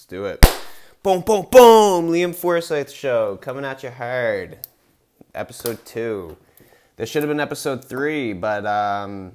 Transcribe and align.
Let's 0.00 0.06
do 0.06 0.24
it. 0.24 0.40
Boom, 1.02 1.20
boom, 1.20 1.46
boom. 1.50 2.10
Liam 2.10 2.34
Forsyth 2.34 2.90
Show 2.90 3.36
coming 3.36 3.66
at 3.66 3.82
you 3.82 3.90
hard. 3.90 4.56
Episode 5.34 5.84
two. 5.84 6.38
This 6.96 7.10
should 7.10 7.22
have 7.22 7.28
been 7.28 7.38
episode 7.38 7.84
three, 7.84 8.32
but 8.32 8.64
um, 8.64 9.32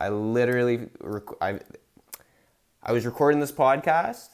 I 0.00 0.08
literally 0.08 0.88
rec- 1.00 1.42
I 1.42 1.60
I 2.82 2.92
was 2.92 3.04
recording 3.04 3.38
this 3.38 3.52
podcast, 3.52 4.28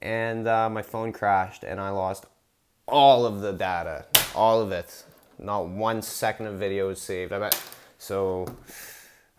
and 0.00 0.46
uh, 0.46 0.70
my 0.70 0.82
phone 0.82 1.12
crashed, 1.12 1.64
and 1.64 1.80
I 1.80 1.90
lost 1.90 2.26
all 2.86 3.26
of 3.26 3.40
the 3.40 3.52
data, 3.52 4.06
all 4.32 4.60
of 4.60 4.70
it. 4.70 5.02
Not 5.40 5.66
one 5.66 6.02
second 6.02 6.46
of 6.46 6.54
video 6.54 6.86
was 6.86 7.00
saved. 7.00 7.32
I 7.32 7.40
bet 7.40 7.60
so. 7.98 8.46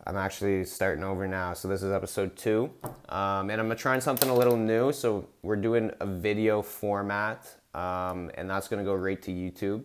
I'm 0.06 0.18
actually 0.18 0.66
starting 0.66 1.04
over 1.04 1.28
now. 1.28 1.54
So 1.54 1.70
this 1.70 1.82
is 1.82 1.92
episode 1.92 2.36
two, 2.36 2.70
um, 3.08 3.50
and 3.50 3.62
I'm 3.62 3.74
trying 3.78 4.02
something 4.02 4.30
a 4.30 4.36
little 4.36 4.58
new. 4.58 4.92
So 4.92 5.30
we're 5.44 5.56
doing 5.56 5.92
a 6.02 6.06
video 6.06 6.62
format, 6.62 7.48
um, 7.74 8.30
and 8.36 8.50
that's 8.50 8.68
gonna 8.68 8.84
go 8.84 8.96
right 8.96 9.22
to 9.22 9.32
YouTube. 9.32 9.84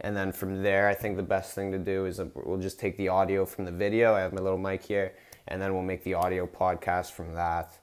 And 0.00 0.14
then 0.14 0.32
from 0.32 0.62
there, 0.62 0.86
I 0.86 0.94
think 0.94 1.16
the 1.16 1.22
best 1.22 1.54
thing 1.54 1.72
to 1.72 1.78
do 1.78 2.04
is 2.04 2.20
uh, 2.20 2.26
we'll 2.34 2.60
just 2.60 2.78
take 2.78 2.98
the 2.98 3.08
audio 3.08 3.46
from 3.46 3.64
the 3.64 3.72
video. 3.72 4.12
I 4.14 4.20
have 4.20 4.34
my 4.34 4.42
little 4.42 4.58
mic 4.58 4.82
here, 4.82 5.14
and 5.48 5.62
then 5.62 5.72
we'll 5.72 5.82
make 5.82 6.04
the 6.04 6.12
audio 6.12 6.46
podcast 6.46 7.12
from 7.12 7.32
that. 7.34 7.78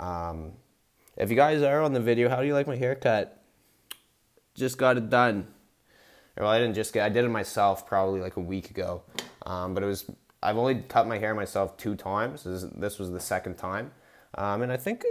Um, 0.00 0.52
if 1.18 1.28
you 1.28 1.36
guys 1.36 1.60
are 1.60 1.82
on 1.82 1.92
the 1.92 2.00
video, 2.00 2.30
how 2.30 2.40
do 2.40 2.46
you 2.46 2.54
like 2.54 2.66
my 2.66 2.76
haircut? 2.76 3.42
Just 4.54 4.78
got 4.78 4.96
it 4.96 5.10
done. 5.10 5.48
Well, 6.38 6.48
I 6.48 6.58
didn't 6.58 6.74
just 6.74 6.94
get. 6.94 7.04
I 7.04 7.10
did 7.10 7.26
it 7.26 7.28
myself 7.28 7.86
probably 7.86 8.20
like 8.20 8.36
a 8.36 8.40
week 8.40 8.70
ago, 8.70 9.02
um, 9.44 9.74
but 9.74 9.82
it 9.82 9.86
was 9.86 10.10
I've 10.46 10.58
only 10.58 10.76
cut 10.76 11.08
my 11.08 11.18
hair 11.18 11.34
myself 11.34 11.76
two 11.76 11.96
times. 11.96 12.44
This, 12.44 12.62
this 12.76 13.00
was 13.00 13.10
the 13.10 13.18
second 13.18 13.56
time. 13.56 13.90
Um, 14.36 14.62
and 14.62 14.70
I 14.70 14.76
think 14.76 15.04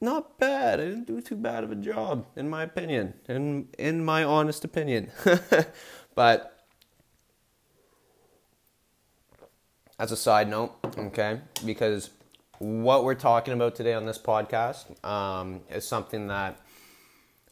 not 0.00 0.38
bad. 0.38 0.80
I 0.80 0.84
didn't 0.84 1.06
do 1.06 1.20
too 1.20 1.36
bad 1.36 1.62
of 1.62 1.70
a 1.70 1.74
job, 1.74 2.24
in 2.36 2.48
my 2.48 2.62
opinion, 2.62 3.12
in, 3.28 3.68
in 3.78 4.02
my 4.02 4.24
honest 4.24 4.64
opinion. 4.64 5.10
but 6.14 6.64
as 9.98 10.10
a 10.10 10.16
side 10.16 10.48
note, 10.48 10.72
okay? 10.96 11.40
Because 11.66 12.08
what 12.58 13.04
we're 13.04 13.14
talking 13.14 13.52
about 13.52 13.74
today 13.74 13.92
on 13.92 14.06
this 14.06 14.18
podcast 14.18 15.04
um, 15.04 15.60
is 15.68 15.86
something 15.86 16.28
that 16.28 16.58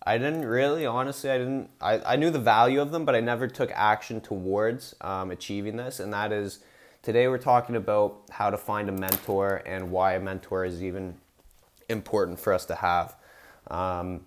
I 0.02 0.16
didn't 0.16 0.46
really, 0.46 0.86
honestly, 0.86 1.28
I 1.28 1.36
didn't, 1.36 1.68
I, 1.82 1.98
I 1.98 2.16
knew 2.16 2.30
the 2.30 2.38
value 2.38 2.80
of 2.80 2.92
them, 2.92 3.04
but 3.04 3.14
I 3.14 3.20
never 3.20 3.46
took 3.46 3.70
action 3.74 4.22
towards 4.22 4.94
um, 5.02 5.30
achieving 5.30 5.76
this, 5.76 6.00
and 6.00 6.14
that 6.14 6.32
is 6.32 6.60
Today 7.06 7.28
we're 7.28 7.38
talking 7.38 7.76
about 7.76 8.22
how 8.32 8.50
to 8.50 8.56
find 8.56 8.88
a 8.88 8.92
mentor 8.92 9.62
and 9.64 9.92
why 9.92 10.14
a 10.14 10.20
mentor 10.20 10.64
is 10.64 10.82
even 10.82 11.14
important 11.88 12.36
for 12.36 12.52
us 12.52 12.64
to 12.64 12.74
have. 12.74 13.14
Um, 13.68 14.22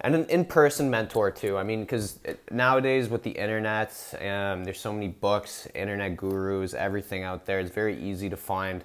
and 0.00 0.14
an 0.14 0.24
in-person 0.30 0.88
mentor 0.88 1.30
too. 1.30 1.58
I 1.58 1.64
mean, 1.64 1.82
because 1.82 2.18
nowadays 2.50 3.10
with 3.10 3.22
the 3.22 3.32
internet, 3.32 3.92
um, 4.14 4.64
there's 4.64 4.80
so 4.80 4.90
many 4.90 5.08
books, 5.08 5.68
internet 5.74 6.16
gurus, 6.16 6.72
everything 6.72 7.24
out 7.24 7.44
there. 7.44 7.60
It's 7.60 7.70
very 7.70 8.02
easy 8.02 8.30
to 8.30 8.38
find 8.38 8.84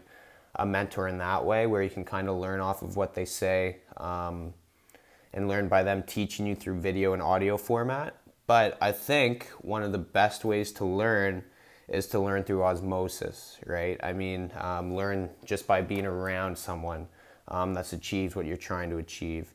a 0.55 0.65
mentor 0.65 1.07
in 1.07 1.17
that 1.19 1.45
way, 1.45 1.65
where 1.65 1.81
you 1.81 1.89
can 1.89 2.03
kind 2.03 2.27
of 2.27 2.35
learn 2.35 2.59
off 2.59 2.81
of 2.81 2.97
what 2.97 3.13
they 3.13 3.23
say 3.23 3.77
um, 3.95 4.53
and 5.31 5.47
learn 5.47 5.69
by 5.69 5.81
them 5.81 6.03
teaching 6.03 6.45
you 6.45 6.55
through 6.55 6.81
video 6.81 7.13
and 7.13 7.21
audio 7.21 7.55
format. 7.55 8.17
But 8.47 8.77
I 8.81 8.91
think 8.91 9.47
one 9.61 9.81
of 9.81 9.93
the 9.93 9.97
best 9.97 10.43
ways 10.43 10.73
to 10.73 10.83
learn 10.83 11.45
is 11.87 12.07
to 12.07 12.19
learn 12.19 12.43
through 12.43 12.63
osmosis, 12.63 13.57
right? 13.65 13.97
I 14.03 14.13
mean, 14.13 14.51
um, 14.59 14.95
learn 14.95 15.29
just 15.45 15.67
by 15.67 15.81
being 15.81 16.05
around 16.05 16.57
someone 16.57 17.07
um, 17.47 17.73
that's 17.73 17.93
achieved 17.93 18.35
what 18.35 18.45
you're 18.45 18.57
trying 18.57 18.89
to 18.89 18.97
achieve. 18.97 19.53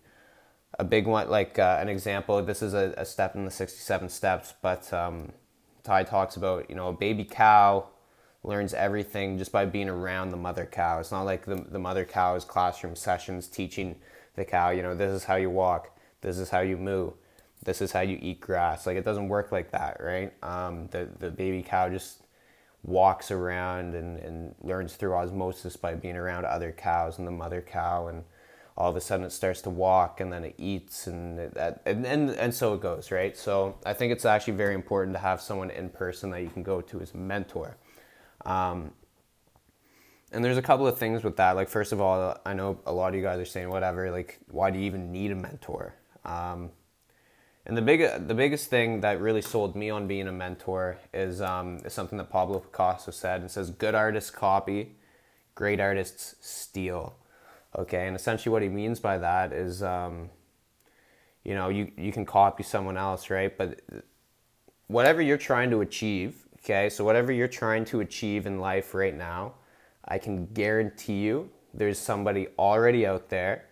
A 0.78 0.84
big 0.84 1.06
one, 1.06 1.28
like 1.28 1.58
uh, 1.58 1.78
an 1.80 1.88
example, 1.88 2.42
this 2.42 2.62
is 2.62 2.72
a, 2.72 2.94
a, 2.96 3.04
step 3.04 3.36
in 3.36 3.44
the 3.44 3.50
67 3.50 4.08
steps, 4.08 4.54
but 4.62 4.90
um, 4.94 5.32
Tai 5.84 6.04
talks 6.04 6.36
about, 6.36 6.70
you 6.70 6.76
know, 6.76 6.88
a 6.88 6.92
baby 6.92 7.24
cow 7.24 7.86
learns 8.42 8.72
everything 8.72 9.36
just 9.36 9.52
by 9.52 9.66
being 9.66 9.90
around 9.90 10.30
the 10.30 10.36
mother 10.36 10.64
cow. 10.64 10.98
It's 10.98 11.12
not 11.12 11.22
like 11.24 11.44
the, 11.44 11.56
the 11.56 11.78
mother 11.78 12.06
cow's 12.06 12.46
classroom 12.46 12.96
sessions 12.96 13.46
teaching 13.46 13.96
the 14.34 14.46
cow, 14.46 14.70
you 14.70 14.82
know, 14.82 14.94
this 14.94 15.12
is 15.12 15.24
how 15.24 15.36
you 15.36 15.50
walk, 15.50 15.90
this 16.22 16.38
is 16.38 16.48
how 16.48 16.60
you 16.60 16.78
move 16.78 17.12
this 17.64 17.80
is 17.80 17.92
how 17.92 18.00
you 18.00 18.18
eat 18.20 18.40
grass. 18.40 18.86
Like 18.86 18.96
it 18.96 19.04
doesn't 19.04 19.28
work 19.28 19.52
like 19.52 19.70
that, 19.70 19.98
right? 20.00 20.32
Um, 20.42 20.88
the 20.90 21.08
the 21.18 21.30
baby 21.30 21.62
cow 21.62 21.88
just 21.88 22.21
walks 22.84 23.30
around 23.30 23.94
and, 23.94 24.18
and 24.18 24.54
learns 24.60 24.94
through 24.94 25.14
osmosis 25.14 25.76
by 25.76 25.94
being 25.94 26.16
around 26.16 26.44
other 26.44 26.72
cows 26.72 27.18
and 27.18 27.26
the 27.26 27.32
mother 27.32 27.60
cow 27.60 28.08
and 28.08 28.24
all 28.76 28.90
of 28.90 28.96
a 28.96 29.00
sudden 29.00 29.24
it 29.24 29.30
starts 29.30 29.60
to 29.60 29.70
walk 29.70 30.20
and 30.20 30.32
then 30.32 30.44
it 30.44 30.54
eats 30.58 31.06
and 31.06 31.38
that 31.38 31.80
and, 31.86 32.04
and, 32.06 32.30
and 32.30 32.52
so 32.52 32.74
it 32.74 32.80
goes 32.80 33.10
right? 33.10 33.36
So 33.36 33.76
i 33.86 33.92
think 33.92 34.12
it's 34.12 34.24
actually 34.24 34.54
very 34.54 34.74
important 34.74 35.14
to 35.14 35.20
have 35.20 35.40
someone 35.40 35.70
in 35.70 35.90
person 35.90 36.30
that 36.30 36.42
you 36.42 36.48
can 36.48 36.62
go 36.62 36.80
to 36.80 37.00
as 37.00 37.14
a 37.14 37.16
mentor. 37.16 37.76
Um, 38.44 38.92
and 40.32 40.42
there's 40.42 40.56
a 40.56 40.62
couple 40.62 40.86
of 40.86 40.96
things 40.96 41.22
with 41.22 41.36
that. 41.36 41.52
Like 41.52 41.68
first 41.68 41.92
of 41.92 42.00
all 42.00 42.36
i 42.44 42.52
know 42.52 42.80
a 42.86 42.92
lot 42.92 43.10
of 43.10 43.14
you 43.14 43.22
guys 43.22 43.38
are 43.38 43.44
saying 43.44 43.68
whatever 43.68 44.10
like 44.10 44.40
why 44.48 44.70
do 44.70 44.78
you 44.80 44.86
even 44.86 45.12
need 45.12 45.30
a 45.30 45.36
mentor? 45.36 45.94
Um, 46.24 46.70
and 47.64 47.76
the 47.76 47.82
big, 47.82 48.00
the 48.26 48.34
biggest 48.34 48.70
thing 48.70 49.00
that 49.02 49.20
really 49.20 49.42
sold 49.42 49.76
me 49.76 49.88
on 49.88 50.08
being 50.08 50.26
a 50.26 50.32
mentor 50.32 50.98
is, 51.14 51.40
um, 51.40 51.78
is 51.84 51.92
something 51.92 52.18
that 52.18 52.28
Pablo 52.28 52.58
Picasso 52.58 53.12
said. 53.12 53.42
It 53.42 53.50
says, 53.50 53.70
"Good 53.70 53.94
artists 53.94 54.30
copy, 54.30 54.96
great 55.54 55.78
artists 55.80 56.34
steal." 56.40 57.14
Okay, 57.78 58.06
and 58.06 58.16
essentially 58.16 58.52
what 58.52 58.62
he 58.62 58.68
means 58.68 58.98
by 59.00 59.16
that 59.18 59.52
is, 59.52 59.82
um, 59.82 60.30
you 61.44 61.54
know, 61.54 61.68
you 61.68 61.92
you 61.96 62.12
can 62.12 62.26
copy 62.26 62.64
someone 62.64 62.96
else, 62.96 63.30
right? 63.30 63.56
But 63.56 63.80
whatever 64.88 65.22
you're 65.22 65.38
trying 65.38 65.70
to 65.70 65.80
achieve, 65.82 66.44
okay, 66.58 66.90
so 66.90 67.04
whatever 67.04 67.32
you're 67.32 67.48
trying 67.48 67.84
to 67.86 68.00
achieve 68.00 68.46
in 68.46 68.60
life 68.60 68.92
right 68.92 69.16
now, 69.16 69.54
I 70.04 70.18
can 70.18 70.46
guarantee 70.46 71.20
you, 71.20 71.48
there's 71.72 71.98
somebody 71.98 72.48
already 72.58 73.06
out 73.06 73.28
there 73.28 73.66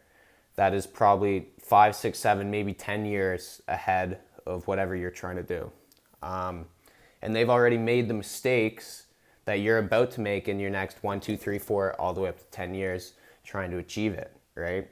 that 0.61 0.75
is 0.75 0.87
probably 0.87 1.49
five, 1.59 1.97
six, 1.97 2.19
seven, 2.19 2.51
maybe 2.51 2.75
10 2.75 3.07
years 3.07 3.63
ahead 3.67 4.19
of 4.45 4.67
whatever 4.67 4.95
you're 4.95 5.11
trying 5.11 5.37
to 5.37 5.43
do. 5.43 5.73
Um, 6.23 6.67
and 7.23 7.35
they've 7.35 7.49
already 7.49 7.79
made 7.79 8.09
the 8.09 8.13
mistakes 8.13 9.07
that 9.47 9.61
you're 9.61 9.79
about 9.79 10.11
to 10.11 10.21
make 10.21 10.49
in 10.49 10.61
your 10.61 10.69
next 10.69 11.03
one, 11.03 11.19
two, 11.19 11.39
three, 11.39 11.59
four, 11.59 11.99
all 11.99 12.13
the 12.13 12.21
way 12.21 12.29
up 12.29 12.39
to 12.39 12.45
10 12.51 12.75
years 12.75 13.15
trying 13.43 13.71
to 13.71 13.79
achieve 13.79 14.13
it, 14.13 14.37
right? 14.55 14.87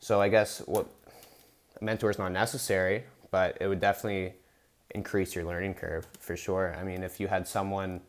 So 0.00 0.20
I 0.20 0.28
guess 0.28 0.58
what 0.66 0.86
a 1.80 1.82
mentor 1.82 2.10
is 2.10 2.18
not 2.18 2.32
necessary, 2.32 3.04
but 3.30 3.56
it 3.58 3.68
would 3.68 3.80
definitely 3.80 4.34
increase 4.90 5.34
your 5.34 5.46
learning 5.46 5.76
curve 5.76 6.06
for 6.20 6.36
sure. 6.36 6.76
I 6.78 6.84
mean, 6.84 7.02
if 7.02 7.18
you 7.20 7.28
had 7.28 7.48
someone 7.48 8.02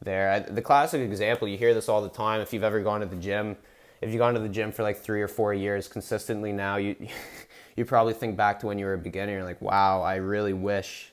there, 0.00 0.46
the 0.48 0.62
classic 0.62 1.00
example, 1.00 1.48
you 1.48 1.58
hear 1.58 1.74
this 1.74 1.88
all 1.88 2.00
the 2.00 2.08
time. 2.08 2.40
If 2.40 2.52
you've 2.52 2.62
ever 2.62 2.80
gone 2.80 3.00
to 3.00 3.06
the 3.06 3.16
gym, 3.16 3.56
if 4.04 4.10
you've 4.10 4.18
gone 4.18 4.34
to 4.34 4.40
the 4.40 4.48
gym 4.48 4.70
for 4.70 4.82
like 4.82 4.98
three 4.98 5.22
or 5.22 5.28
four 5.28 5.54
years 5.54 5.88
consistently 5.88 6.52
now, 6.52 6.76
you 6.76 6.94
you 7.76 7.84
probably 7.84 8.12
think 8.12 8.36
back 8.36 8.60
to 8.60 8.66
when 8.66 8.78
you 8.78 8.84
were 8.84 8.94
a 8.94 8.98
beginner. 8.98 9.32
You're 9.32 9.44
like, 9.44 9.62
wow, 9.62 10.02
I 10.02 10.16
really 10.16 10.52
wish 10.52 11.12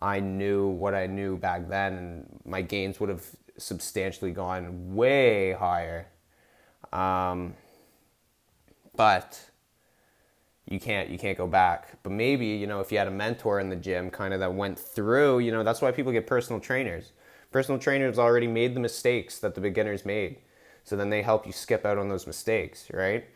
I 0.00 0.20
knew 0.20 0.68
what 0.68 0.94
I 0.94 1.06
knew 1.06 1.38
back 1.38 1.68
then, 1.68 1.94
and 1.94 2.40
my 2.44 2.60
gains 2.60 3.00
would 3.00 3.08
have 3.08 3.24
substantially 3.56 4.30
gone 4.30 4.94
way 4.94 5.52
higher. 5.52 6.06
Um, 6.92 7.54
but 8.94 9.40
you 10.66 10.78
can't 10.78 11.08
you 11.08 11.18
can't 11.18 11.38
go 11.38 11.46
back. 11.46 12.02
But 12.02 12.12
maybe 12.12 12.46
you 12.46 12.66
know 12.66 12.80
if 12.80 12.92
you 12.92 12.98
had 12.98 13.08
a 13.08 13.12
mentor 13.12 13.58
in 13.58 13.70
the 13.70 13.76
gym, 13.76 14.10
kind 14.10 14.34
of 14.34 14.40
that 14.40 14.52
went 14.52 14.78
through. 14.78 15.38
You 15.38 15.50
know 15.50 15.64
that's 15.64 15.80
why 15.80 15.92
people 15.92 16.12
get 16.12 16.26
personal 16.26 16.60
trainers. 16.60 17.12
Personal 17.50 17.80
trainers 17.80 18.18
already 18.18 18.46
made 18.46 18.74
the 18.74 18.80
mistakes 18.80 19.38
that 19.38 19.54
the 19.54 19.62
beginners 19.62 20.04
made 20.04 20.36
so 20.88 20.96
then 20.96 21.10
they 21.10 21.20
help 21.20 21.46
you 21.46 21.52
skip 21.52 21.84
out 21.84 21.98
on 21.98 22.08
those 22.08 22.26
mistakes, 22.26 22.86
right? 22.94 23.26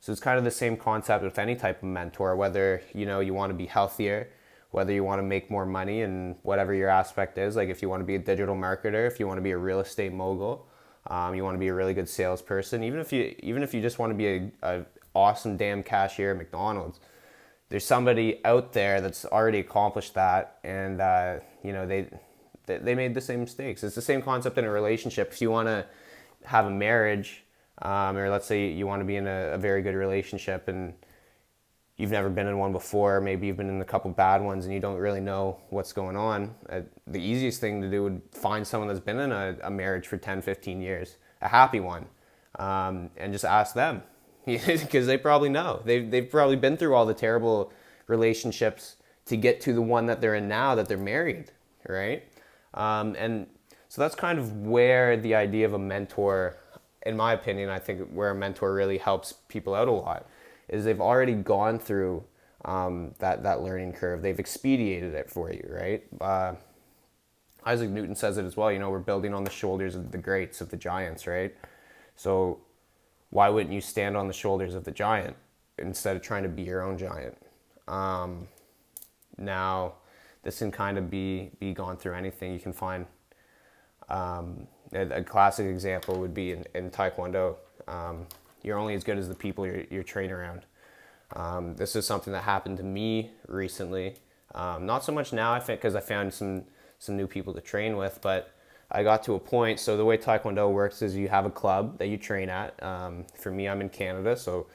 So 0.00 0.12
it's 0.12 0.20
kind 0.20 0.38
of 0.38 0.44
the 0.44 0.50
same 0.50 0.78
concept 0.78 1.22
with 1.22 1.38
any 1.38 1.54
type 1.54 1.82
of 1.82 1.88
mentor, 1.88 2.34
whether 2.36 2.82
you 2.94 3.04
know 3.04 3.20
you 3.20 3.34
want 3.34 3.50
to 3.50 3.54
be 3.54 3.66
healthier, 3.66 4.30
whether 4.70 4.92
you 4.92 5.04
want 5.04 5.18
to 5.18 5.22
make 5.22 5.50
more 5.50 5.66
money 5.66 6.00
and 6.00 6.36
whatever 6.42 6.72
your 6.72 6.88
aspect 6.88 7.36
is. 7.36 7.54
Like 7.54 7.68
if 7.68 7.82
you 7.82 7.90
want 7.90 8.00
to 8.00 8.06
be 8.06 8.14
a 8.14 8.18
digital 8.18 8.56
marketer, 8.56 9.06
if 9.06 9.20
you 9.20 9.26
want 9.26 9.36
to 9.36 9.42
be 9.42 9.50
a 9.50 9.58
real 9.58 9.80
estate 9.80 10.12
mogul, 10.12 10.66
um, 11.08 11.34
you 11.34 11.44
want 11.44 11.54
to 11.54 11.58
be 11.58 11.68
a 11.68 11.74
really 11.74 11.92
good 11.92 12.08
salesperson, 12.08 12.82
even 12.82 12.98
if 12.98 13.12
you 13.12 13.34
even 13.40 13.62
if 13.62 13.74
you 13.74 13.82
just 13.82 13.98
want 13.98 14.10
to 14.10 14.16
be 14.16 14.26
a, 14.26 14.50
a 14.62 14.84
awesome 15.14 15.58
damn 15.58 15.82
cashier 15.82 16.30
at 16.30 16.38
McDonald's, 16.38 16.98
there's 17.68 17.84
somebody 17.84 18.40
out 18.46 18.72
there 18.72 19.02
that's 19.02 19.26
already 19.26 19.58
accomplished 19.58 20.14
that, 20.14 20.58
and 20.64 21.00
uh, 21.00 21.40
you 21.62 21.72
know 21.72 21.86
they 21.86 22.08
they 22.66 22.94
made 22.94 23.14
the 23.14 23.20
same 23.20 23.40
mistakes. 23.40 23.84
It's 23.84 23.94
the 23.94 24.02
same 24.02 24.22
concept 24.22 24.56
in 24.56 24.64
a 24.64 24.70
relationship. 24.70 25.32
If 25.32 25.42
you 25.42 25.50
want 25.50 25.68
to 25.68 25.86
have 26.44 26.66
a 26.66 26.70
marriage, 26.70 27.44
um, 27.80 28.16
or 28.16 28.30
let's 28.30 28.46
say 28.46 28.70
you 28.70 28.86
want 28.86 29.00
to 29.00 29.04
be 29.04 29.16
in 29.16 29.26
a, 29.26 29.52
a, 29.52 29.58
very 29.58 29.82
good 29.82 29.94
relationship 29.94 30.68
and 30.68 30.94
you've 31.96 32.10
never 32.10 32.30
been 32.30 32.46
in 32.46 32.58
one 32.58 32.72
before, 32.72 33.20
maybe 33.20 33.46
you've 33.46 33.56
been 33.56 33.68
in 33.68 33.80
a 33.80 33.84
couple 33.84 34.10
bad 34.10 34.42
ones 34.42 34.64
and 34.64 34.74
you 34.74 34.80
don't 34.80 34.98
really 34.98 35.20
know 35.20 35.58
what's 35.70 35.92
going 35.92 36.16
on, 36.16 36.54
uh, 36.70 36.80
the 37.06 37.20
easiest 37.20 37.60
thing 37.60 37.80
to 37.80 37.90
do 37.90 38.02
would 38.02 38.20
find 38.32 38.66
someone 38.66 38.88
that's 38.88 39.00
been 39.00 39.18
in 39.18 39.32
a, 39.32 39.56
a 39.64 39.70
marriage 39.70 40.06
for 40.06 40.16
10, 40.16 40.42
15 40.42 40.80
years, 40.80 41.16
a 41.40 41.48
happy 41.48 41.80
one, 41.80 42.06
um, 42.58 43.10
and 43.16 43.32
just 43.32 43.44
ask 43.44 43.74
them, 43.74 44.02
because 44.44 45.06
they 45.06 45.16
probably 45.16 45.48
know. 45.48 45.82
They've, 45.84 46.10
they've 46.10 46.28
probably 46.28 46.56
been 46.56 46.76
through 46.76 46.94
all 46.94 47.06
the 47.06 47.14
terrible 47.14 47.72
relationships 48.06 48.96
to 49.26 49.36
get 49.36 49.60
to 49.62 49.72
the 49.72 49.82
one 49.82 50.06
that 50.06 50.20
they're 50.20 50.34
in 50.34 50.48
now 50.48 50.74
that 50.74 50.88
they're 50.88 50.98
married 50.98 51.52
right? 51.88 52.24
Um, 52.74 53.14
and 53.18 53.46
so 53.92 54.00
that's 54.00 54.14
kind 54.14 54.38
of 54.38 54.56
where 54.62 55.18
the 55.18 55.34
idea 55.34 55.66
of 55.66 55.74
a 55.74 55.78
mentor 55.78 56.56
in 57.04 57.16
my 57.16 57.32
opinion 57.32 57.68
i 57.68 57.78
think 57.78 58.08
where 58.10 58.30
a 58.30 58.34
mentor 58.34 58.72
really 58.72 58.98
helps 58.98 59.34
people 59.48 59.74
out 59.74 59.88
a 59.88 59.92
lot 59.92 60.26
is 60.68 60.84
they've 60.84 61.00
already 61.00 61.34
gone 61.34 61.78
through 61.78 62.24
um, 62.64 63.12
that, 63.18 63.42
that 63.42 63.60
learning 63.60 63.92
curve 63.92 64.22
they've 64.22 64.38
expedited 64.38 65.12
it 65.14 65.28
for 65.28 65.52
you 65.52 65.68
right 65.68 66.04
uh, 66.20 66.54
isaac 67.66 67.90
newton 67.90 68.14
says 68.14 68.38
it 68.38 68.44
as 68.44 68.56
well 68.56 68.72
you 68.72 68.78
know 68.78 68.88
we're 68.88 68.98
building 68.98 69.34
on 69.34 69.44
the 69.44 69.50
shoulders 69.50 69.94
of 69.94 70.10
the 70.10 70.18
greats 70.18 70.60
of 70.60 70.70
the 70.70 70.76
giants 70.76 71.26
right 71.26 71.54
so 72.16 72.60
why 73.32 73.48
wouldn't 73.48 73.74
you 73.74 73.80
stand 73.80 74.14
on 74.14 74.28
the 74.28 74.32
shoulders 74.32 74.74
of 74.74 74.84
the 74.84 74.90
giant 74.90 75.36
instead 75.78 76.16
of 76.16 76.22
trying 76.22 76.42
to 76.42 76.50
be 76.50 76.62
your 76.62 76.82
own 76.82 76.98
giant? 76.98 77.36
Um, 77.88 78.46
now, 79.38 79.94
this 80.42 80.58
can 80.58 80.70
kind 80.70 80.98
of 80.98 81.10
be 81.10 81.50
be 81.58 81.72
gone 81.72 81.96
through 81.96 82.14
anything 82.14 82.52
you 82.52 82.60
can 82.60 82.74
find. 82.74 83.06
Um, 84.08 84.66
a, 84.92 85.22
classic 85.22 85.66
example 85.66 86.20
would 86.20 86.34
be 86.34 86.52
in, 86.52 86.64
in 86.74 86.90
Taekwondo. 86.90 87.56
Um, 87.88 88.26
you're 88.62 88.78
only 88.78 88.94
as 88.94 89.04
good 89.04 89.18
as 89.18 89.28
the 89.28 89.34
people 89.34 89.66
you're, 89.66 89.84
you're 89.90 90.04
around. 90.30 90.62
Um, 91.34 91.76
this 91.76 91.96
is 91.96 92.06
something 92.06 92.32
that 92.32 92.42
happened 92.42 92.76
to 92.78 92.82
me 92.82 93.30
recently. 93.48 94.14
Um, 94.54 94.84
not 94.86 95.04
so 95.04 95.12
much 95.12 95.32
now, 95.32 95.52
I 95.52 95.60
think, 95.60 95.80
because 95.80 95.94
I 95.94 96.00
found 96.00 96.32
some 96.32 96.64
some 96.98 97.16
new 97.16 97.26
people 97.26 97.52
to 97.52 97.60
train 97.60 97.96
with, 97.96 98.20
but 98.22 98.54
I 98.90 99.02
got 99.02 99.24
to 99.24 99.34
a 99.34 99.38
point. 99.40 99.80
So 99.80 99.96
the 99.96 100.04
way 100.04 100.16
Taekwondo 100.16 100.70
works 100.70 101.02
is 101.02 101.16
you 101.16 101.28
have 101.28 101.46
a 101.46 101.50
club 101.50 101.98
that 101.98 102.06
you 102.06 102.16
train 102.16 102.48
at. 102.48 102.80
Um, 102.80 103.24
for 103.34 103.50
me, 103.50 103.68
I'm 103.68 103.80
in 103.80 103.88
Canada, 103.88 104.36
so 104.36 104.66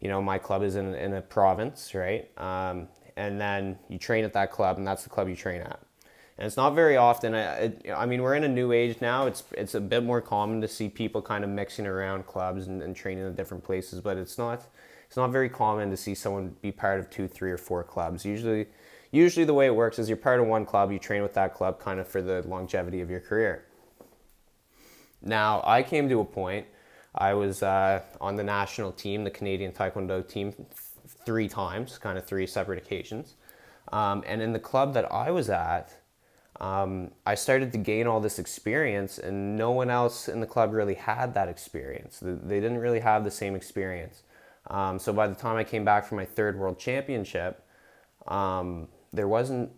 you 0.00 0.08
know 0.08 0.20
my 0.22 0.38
club 0.38 0.62
is 0.62 0.76
in 0.76 0.94
in 0.94 1.14
a 1.14 1.22
province, 1.22 1.94
right? 1.94 2.30
Um, 2.38 2.88
and 3.16 3.40
then 3.40 3.78
you 3.88 3.98
train 3.98 4.24
at 4.24 4.32
that 4.34 4.52
club, 4.52 4.78
and 4.78 4.86
that's 4.86 5.02
the 5.02 5.10
club 5.10 5.28
you 5.28 5.36
train 5.36 5.62
at. 5.62 5.80
And 6.38 6.46
it's 6.46 6.56
not 6.56 6.74
very 6.74 6.96
often. 6.96 7.34
I, 7.34 7.72
I 7.94 8.06
mean, 8.06 8.22
we're 8.22 8.34
in 8.34 8.44
a 8.44 8.48
new 8.48 8.72
age 8.72 9.00
now. 9.00 9.26
It's 9.26 9.44
it's 9.52 9.74
a 9.74 9.80
bit 9.80 10.02
more 10.02 10.20
common 10.20 10.60
to 10.62 10.68
see 10.68 10.88
people 10.88 11.22
kind 11.22 11.44
of 11.44 11.50
mixing 11.50 11.86
around 11.86 12.26
clubs 12.26 12.66
and, 12.66 12.82
and 12.82 12.96
training 12.96 13.26
at 13.26 13.36
different 13.36 13.64
places, 13.64 14.00
but 14.00 14.16
it's 14.16 14.38
not 14.38 14.62
it's 15.06 15.16
not 15.16 15.30
very 15.30 15.48
common 15.48 15.90
to 15.90 15.96
see 15.96 16.14
someone 16.14 16.56
be 16.62 16.72
part 16.72 16.98
of 16.98 17.10
two, 17.10 17.28
three, 17.28 17.50
or 17.50 17.58
four 17.58 17.84
clubs. 17.84 18.24
Usually 18.24 18.66
usually 19.10 19.44
the 19.44 19.54
way 19.54 19.66
it 19.66 19.74
works 19.74 19.98
is 19.98 20.08
you're 20.08 20.16
part 20.16 20.40
of 20.40 20.46
one 20.46 20.64
club, 20.64 20.90
you 20.90 20.98
train 20.98 21.22
with 21.22 21.34
that 21.34 21.54
club 21.54 21.78
kind 21.78 22.00
of 22.00 22.08
for 22.08 22.22
the 22.22 22.42
longevity 22.48 23.00
of 23.00 23.10
your 23.10 23.20
career. 23.20 23.66
Now, 25.20 25.62
I 25.64 25.82
came 25.82 26.08
to 26.08 26.20
a 26.20 26.24
point, 26.24 26.66
I 27.14 27.34
was 27.34 27.62
uh, 27.62 28.00
on 28.20 28.36
the 28.36 28.42
national 28.42 28.90
team, 28.92 29.22
the 29.22 29.30
Canadian 29.30 29.72
Taekwondo 29.72 30.26
team, 30.26 30.52
th- 30.52 30.66
three 31.24 31.46
times, 31.46 31.98
kind 31.98 32.18
of 32.18 32.24
three 32.24 32.46
separate 32.46 32.78
occasions. 32.78 33.34
Um, 33.92 34.24
and 34.26 34.40
in 34.40 34.52
the 34.52 34.58
club 34.58 34.94
that 34.94 35.12
I 35.12 35.30
was 35.30 35.50
at, 35.50 35.94
um, 36.60 37.10
I 37.26 37.34
started 37.34 37.72
to 37.72 37.78
gain 37.78 38.06
all 38.06 38.20
this 38.20 38.38
experience, 38.38 39.18
and 39.18 39.56
no 39.56 39.70
one 39.70 39.90
else 39.90 40.28
in 40.28 40.40
the 40.40 40.46
club 40.46 40.72
really 40.72 40.94
had 40.94 41.34
that 41.34 41.48
experience. 41.48 42.20
They 42.22 42.60
didn't 42.60 42.78
really 42.78 43.00
have 43.00 43.24
the 43.24 43.30
same 43.30 43.54
experience. 43.54 44.22
Um, 44.68 44.98
so 44.98 45.12
by 45.12 45.26
the 45.26 45.34
time 45.34 45.56
I 45.56 45.64
came 45.64 45.84
back 45.84 46.06
from 46.06 46.16
my 46.16 46.24
third 46.24 46.58
world 46.58 46.78
championship, 46.78 47.64
um, 48.28 48.88
there 49.12 49.28
wasn't 49.28 49.70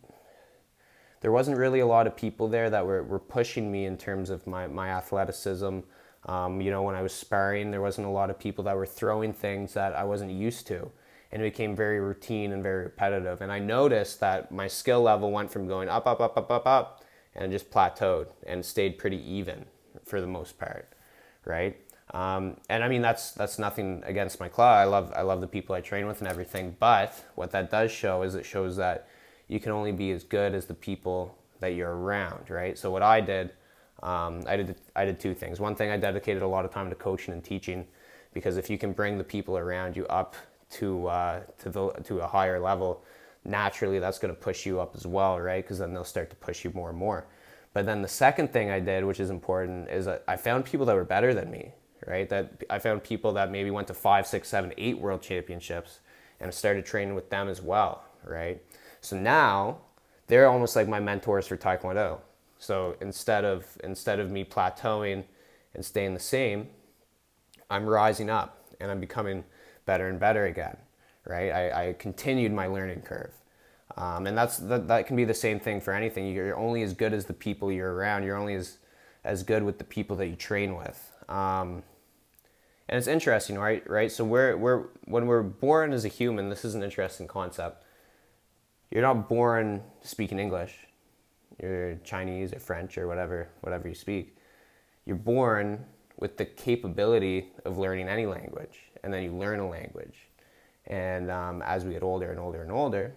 there 1.24 1.32
wasn't 1.32 1.56
really 1.56 1.80
a 1.80 1.86
lot 1.86 2.06
of 2.06 2.14
people 2.14 2.48
there 2.48 2.68
that 2.68 2.84
were, 2.84 3.02
were 3.02 3.18
pushing 3.18 3.72
me 3.72 3.86
in 3.86 3.96
terms 3.96 4.28
of 4.28 4.46
my, 4.46 4.66
my 4.66 4.90
athleticism. 4.90 5.78
Um, 6.26 6.60
you 6.60 6.70
know, 6.70 6.82
when 6.82 6.94
I 6.94 7.00
was 7.00 7.14
sparring, 7.14 7.70
there 7.70 7.80
wasn't 7.80 8.06
a 8.06 8.10
lot 8.10 8.28
of 8.28 8.38
people 8.38 8.62
that 8.64 8.76
were 8.76 8.84
throwing 8.84 9.32
things 9.32 9.72
that 9.72 9.94
I 9.94 10.04
wasn't 10.04 10.32
used 10.32 10.66
to. 10.66 10.90
And 11.34 11.42
it 11.42 11.52
became 11.52 11.74
very 11.74 12.00
routine 12.00 12.52
and 12.52 12.62
very 12.62 12.84
repetitive. 12.84 13.42
And 13.42 13.50
I 13.50 13.58
noticed 13.58 14.20
that 14.20 14.52
my 14.52 14.68
skill 14.68 15.02
level 15.02 15.32
went 15.32 15.50
from 15.50 15.66
going 15.66 15.88
up, 15.88 16.06
up, 16.06 16.20
up, 16.20 16.38
up, 16.38 16.50
up, 16.50 16.66
up, 16.66 17.04
and 17.34 17.50
just 17.50 17.70
plateaued 17.70 18.28
and 18.46 18.64
stayed 18.64 18.98
pretty 18.98 19.20
even 19.28 19.66
for 20.04 20.20
the 20.20 20.26
most 20.28 20.58
part, 20.58 20.88
right? 21.44 21.76
Um, 22.12 22.58
and 22.68 22.84
I 22.84 22.88
mean 22.88 23.02
that's 23.02 23.32
that's 23.32 23.58
nothing 23.58 24.02
against 24.06 24.38
my 24.38 24.48
club. 24.48 24.76
I 24.76 24.84
love 24.84 25.12
I 25.16 25.22
love 25.22 25.40
the 25.40 25.48
people 25.48 25.74
I 25.74 25.80
train 25.80 26.06
with 26.06 26.20
and 26.20 26.28
everything. 26.28 26.76
But 26.78 27.12
what 27.34 27.50
that 27.50 27.70
does 27.70 27.90
show 27.90 28.22
is 28.22 28.36
it 28.36 28.44
shows 28.44 28.76
that 28.76 29.08
you 29.48 29.58
can 29.58 29.72
only 29.72 29.90
be 29.90 30.12
as 30.12 30.22
good 30.22 30.54
as 30.54 30.66
the 30.66 30.74
people 30.74 31.36
that 31.60 31.74
you're 31.74 31.96
around, 31.96 32.50
right? 32.50 32.78
So 32.78 32.90
what 32.90 33.02
I 33.02 33.20
did, 33.20 33.50
um, 34.02 34.42
I 34.46 34.56
did 34.56 34.76
I 34.94 35.04
did 35.04 35.18
two 35.18 35.34
things. 35.34 35.58
One 35.58 35.74
thing 35.74 35.90
I 35.90 35.96
dedicated 35.96 36.42
a 36.42 36.46
lot 36.46 36.64
of 36.64 36.70
time 36.70 36.88
to 36.90 36.94
coaching 36.94 37.34
and 37.34 37.42
teaching, 37.42 37.86
because 38.32 38.56
if 38.56 38.70
you 38.70 38.78
can 38.78 38.92
bring 38.92 39.18
the 39.18 39.24
people 39.24 39.58
around 39.58 39.96
you 39.96 40.06
up 40.06 40.36
to 40.74 41.06
uh, 41.06 41.40
to 41.58 41.70
the 41.70 41.90
to 42.04 42.20
a 42.20 42.26
higher 42.26 42.60
level, 42.60 43.02
naturally 43.44 43.98
that's 43.98 44.18
going 44.18 44.34
to 44.34 44.40
push 44.40 44.66
you 44.66 44.80
up 44.80 44.94
as 44.94 45.06
well, 45.06 45.40
right? 45.40 45.64
Because 45.64 45.78
then 45.78 45.92
they'll 45.92 46.04
start 46.04 46.30
to 46.30 46.36
push 46.36 46.64
you 46.64 46.72
more 46.74 46.90
and 46.90 46.98
more. 46.98 47.26
But 47.72 47.86
then 47.86 48.02
the 48.02 48.08
second 48.08 48.52
thing 48.52 48.70
I 48.70 48.80
did, 48.80 49.04
which 49.04 49.18
is 49.20 49.30
important, 49.30 49.88
is 49.90 50.06
I 50.06 50.36
found 50.36 50.64
people 50.64 50.86
that 50.86 50.94
were 50.94 51.04
better 51.04 51.34
than 51.34 51.50
me, 51.50 51.72
right? 52.06 52.28
That 52.28 52.62
I 52.70 52.78
found 52.78 53.02
people 53.02 53.32
that 53.32 53.50
maybe 53.50 53.70
went 53.70 53.88
to 53.88 53.94
five, 53.94 54.26
six, 54.26 54.48
seven, 54.48 54.72
eight 54.78 54.98
world 54.98 55.22
championships, 55.22 56.00
and 56.40 56.54
started 56.54 56.86
training 56.86 57.14
with 57.14 57.30
them 57.30 57.48
as 57.48 57.60
well, 57.60 58.04
right? 58.24 58.62
So 59.00 59.16
now 59.16 59.78
they're 60.28 60.48
almost 60.48 60.76
like 60.76 60.88
my 60.88 61.00
mentors 61.00 61.46
for 61.46 61.56
Taekwondo. 61.56 62.20
So 62.58 62.96
instead 63.00 63.44
of 63.44 63.66
instead 63.82 64.20
of 64.20 64.30
me 64.30 64.44
plateauing 64.44 65.24
and 65.74 65.84
staying 65.84 66.14
the 66.14 66.20
same, 66.20 66.68
I'm 67.68 67.86
rising 67.86 68.30
up 68.30 68.68
and 68.80 68.90
I'm 68.90 69.00
becoming 69.00 69.44
better 69.86 70.08
and 70.08 70.18
better 70.18 70.46
again. 70.46 70.76
Right? 71.26 71.50
I, 71.50 71.88
I 71.88 71.92
continued 71.94 72.52
my 72.52 72.66
learning 72.66 73.02
curve. 73.02 73.32
Um, 73.96 74.26
and 74.26 74.36
that's 74.36 74.58
that, 74.58 74.88
that 74.88 75.06
can 75.06 75.16
be 75.16 75.24
the 75.24 75.34
same 75.34 75.60
thing 75.60 75.80
for 75.80 75.92
anything. 75.92 76.26
You're 76.26 76.56
only 76.56 76.82
as 76.82 76.92
good 76.92 77.12
as 77.12 77.26
the 77.26 77.32
people 77.32 77.70
you're 77.70 77.94
around. 77.94 78.24
You're 78.24 78.36
only 78.36 78.54
as 78.54 78.78
as 79.24 79.42
good 79.42 79.62
with 79.62 79.78
the 79.78 79.84
people 79.84 80.16
that 80.16 80.26
you 80.26 80.36
train 80.36 80.76
with. 80.76 81.12
Um, 81.28 81.82
and 82.88 82.98
it's 82.98 83.06
interesting, 83.06 83.58
right? 83.58 83.88
Right. 83.88 84.12
So 84.12 84.24
we're 84.24 84.56
we're 84.56 84.84
when 85.04 85.26
we're 85.26 85.42
born 85.42 85.92
as 85.92 86.04
a 86.04 86.08
human, 86.08 86.50
this 86.50 86.64
is 86.64 86.74
an 86.74 86.82
interesting 86.82 87.26
concept 87.26 87.84
you're 88.94 89.02
not 89.02 89.28
born 89.28 89.82
speaking 90.02 90.38
English. 90.38 90.86
You're 91.60 91.96
Chinese 92.04 92.52
or 92.52 92.60
French 92.60 92.96
or 92.96 93.08
whatever, 93.08 93.48
whatever 93.60 93.88
you 93.88 93.94
speak. 93.94 94.36
You're 95.04 95.16
born 95.16 95.84
with 96.16 96.36
the 96.36 96.44
capability 96.44 97.52
of 97.64 97.76
learning 97.76 98.08
any 98.08 98.24
language, 98.24 98.83
and 99.04 99.12
then 99.12 99.22
you 99.22 99.32
learn 99.32 99.60
a 99.60 99.68
language. 99.68 100.16
And 100.86 101.30
um, 101.30 101.62
as 101.62 101.84
we 101.84 101.92
get 101.92 102.02
older 102.02 102.30
and 102.30 102.40
older 102.40 102.62
and 102.62 102.72
older, 102.72 103.14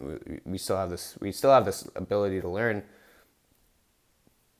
we, 0.00 0.40
we 0.44 0.58
still 0.58 0.76
have 0.76 0.90
this. 0.90 1.16
We 1.20 1.32
still 1.32 1.50
have 1.50 1.64
this 1.64 1.88
ability 1.96 2.40
to 2.40 2.48
learn, 2.48 2.82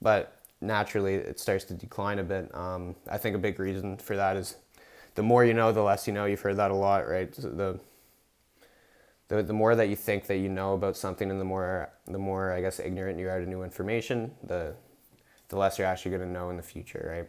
but 0.01 0.41
naturally 0.61 1.15
it 1.15 1.39
starts 1.39 1.65
to 1.65 1.75
decline 1.75 2.19
a 2.19 2.25
bit. 2.25 2.53
Um, 2.55 2.97
I 3.11 3.19
think 3.19 3.37
a 3.37 3.39
big 3.39 3.59
reason 3.59 3.99
for 3.99 4.17
that 4.17 4.37
is 4.37 4.57
the 5.15 5.23
more 5.23 5.45
you 5.45 5.55
know, 5.55 5.73
the 5.73 5.83
less 5.83 6.07
you 6.07 6.13
know. 6.13 6.25
You've 6.25 6.41
heard 6.41 6.57
that 6.57 6.71
a 6.71 6.75
lot, 6.75 7.09
right? 7.09 7.33
The 7.33 7.79
the, 9.29 9.43
the 9.43 9.53
more 9.53 9.75
that 9.75 9.89
you 9.89 9.97
think 9.97 10.27
that 10.29 10.37
you 10.37 10.49
know 10.49 10.75
about 10.75 10.97
something 10.97 11.31
and 11.31 11.41
the 11.41 11.45
more 11.45 11.91
the 12.07 12.19
more 12.19 12.53
I 12.53 12.61
guess 12.61 12.81
ignorant 12.81 13.19
you 13.19 13.29
are 13.29 13.41
to 13.41 13.47
new 13.47 13.63
information, 13.63 14.33
the 14.45 14.75
the 15.49 15.57
less 15.57 15.79
you're 15.79 15.87
actually 15.87 16.13
going 16.13 16.23
to 16.23 16.33
know 16.33 16.51
in 16.51 16.57
the 16.57 16.63
future, 16.63 17.29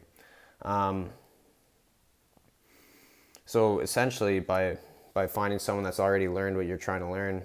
right? 0.63 0.69
Um, 0.71 1.11
so 3.47 3.79
essentially, 3.79 4.39
by 4.39 4.77
by 5.15 5.25
finding 5.25 5.57
someone 5.57 5.83
that's 5.83 5.99
already 5.99 6.27
learned 6.27 6.55
what 6.55 6.67
you're 6.67 6.77
trying 6.77 7.01
to 7.01 7.09
learn, 7.09 7.41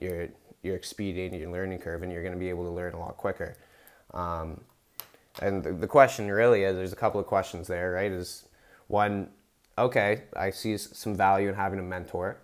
you're 0.00 0.28
you're 0.62 0.76
expediting 0.76 1.38
your 1.38 1.50
learning 1.50 1.80
curve, 1.80 2.02
and 2.02 2.10
you're 2.10 2.22
going 2.22 2.34
to 2.34 2.40
be 2.40 2.48
able 2.48 2.64
to 2.64 2.70
learn 2.70 2.94
a 2.94 2.98
lot 2.98 3.18
quicker. 3.18 3.58
Um, 4.14 4.62
and 5.42 5.62
the, 5.62 5.72
the 5.72 5.86
question 5.86 6.30
really 6.30 6.62
is, 6.62 6.76
there's 6.76 6.94
a 6.94 6.96
couple 6.96 7.20
of 7.20 7.26
questions 7.26 7.66
there, 7.66 7.92
right? 7.92 8.10
Is 8.10 8.46
one, 8.88 9.28
okay, 9.76 10.22
I 10.34 10.50
see 10.50 10.78
some 10.78 11.14
value 11.14 11.50
in 11.50 11.54
having 11.54 11.78
a 11.78 11.82
mentor 11.82 12.38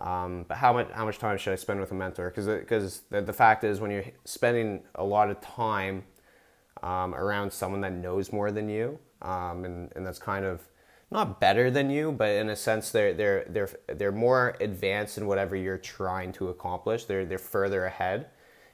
um, 0.00 0.46
but 0.48 0.56
how 0.56 0.72
much 0.72 0.90
how 0.92 1.04
much 1.04 1.18
time 1.18 1.36
should 1.36 1.52
I 1.52 1.56
spend 1.56 1.78
with 1.78 1.90
a 1.90 1.94
mentor? 1.94 2.30
Because 2.30 2.46
because 2.46 3.02
the, 3.10 3.20
the 3.20 3.32
fact 3.32 3.64
is, 3.64 3.80
when 3.80 3.90
you're 3.90 4.04
spending 4.24 4.82
a 4.94 5.04
lot 5.04 5.30
of 5.30 5.40
time 5.40 6.04
um, 6.82 7.14
around 7.14 7.52
someone 7.52 7.82
that 7.82 7.92
knows 7.92 8.32
more 8.32 8.50
than 8.50 8.68
you, 8.68 8.98
um, 9.20 9.64
and 9.64 9.92
and 9.94 10.06
that's 10.06 10.18
kind 10.18 10.44
of 10.46 10.62
not 11.10 11.40
better 11.40 11.70
than 11.70 11.90
you, 11.90 12.12
but 12.12 12.30
in 12.30 12.48
a 12.50 12.56
sense 12.56 12.90
they're 12.90 13.12
they're 13.12 13.44
they're 13.48 13.70
they're 13.88 14.12
more 14.12 14.56
advanced 14.60 15.18
in 15.18 15.26
whatever 15.26 15.56
you're 15.56 15.78
trying 15.78 16.32
to 16.34 16.48
accomplish. 16.48 17.04
They're 17.04 17.26
they're 17.26 17.38
further 17.38 17.84
ahead. 17.86 18.26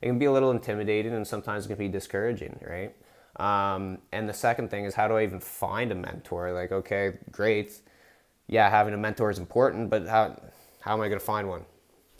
It 0.03 0.07
can 0.07 0.19
be 0.19 0.27
a 0.27 0.33
little 0.33 0.51
intimidating, 0.51 1.15
and 1.15 1.27
sometimes 1.27 1.65
it 1.65 1.69
can 1.69 1.79
be 1.79 1.89
discouraging, 1.89 2.61
right? 2.69 2.95
Um, 3.39 3.99
and 4.13 4.29
the 4.29 4.35
second 4.35 4.71
thing 4.71 4.85
is, 4.85 4.95
how 4.95 5.09
do 5.09 5.17
I 5.17 5.25
even 5.25 5.41
find 5.41 5.93
a 5.93 5.95
mentor? 5.95 6.53
Like, 6.53 6.73
okay, 6.73 7.15
great, 7.31 7.81
yeah, 8.47 8.69
having 8.71 8.95
a 8.95 8.99
mentor 8.99 9.31
is 9.31 9.39
important, 9.39 9.91
but 9.91 10.07
how 10.07 10.37
how 10.81 10.95
am 10.95 11.01
I 11.01 11.09
going 11.09 11.19
to 11.19 11.25
find 11.25 11.49
one? 11.49 11.65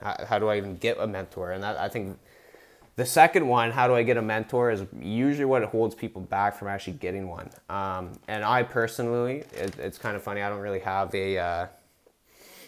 How, 0.03 0.17
how, 0.29 0.39
do 0.39 0.49
I 0.49 0.57
even 0.57 0.77
get 0.77 0.99
a 0.99 1.07
mentor? 1.07 1.53
And 1.53 1.63
that, 1.63 1.79
I 1.79 1.89
think 1.89 2.19
the 2.97 3.05
second 3.05 3.47
one, 3.47 3.71
how 3.71 3.87
do 3.87 3.95
I 3.95 4.03
get 4.03 4.17
a 4.17 4.23
mentor, 4.23 4.71
is 4.71 4.85
usually 4.99 5.45
what 5.45 5.63
holds 5.65 5.95
people 5.95 6.23
back 6.23 6.57
from 6.59 6.69
actually 6.69 6.95
getting 6.95 7.29
one. 7.29 7.51
Um, 7.69 8.13
and 8.27 8.43
I 8.43 8.63
personally, 8.63 9.45
it, 9.53 9.79
it's 9.79 9.99
kind 9.99 10.17
of 10.17 10.23
funny. 10.23 10.41
I 10.41 10.49
don't 10.49 10.61
really 10.61 10.81
have 10.81 11.15
a 11.15 11.39
uh, 11.39 11.67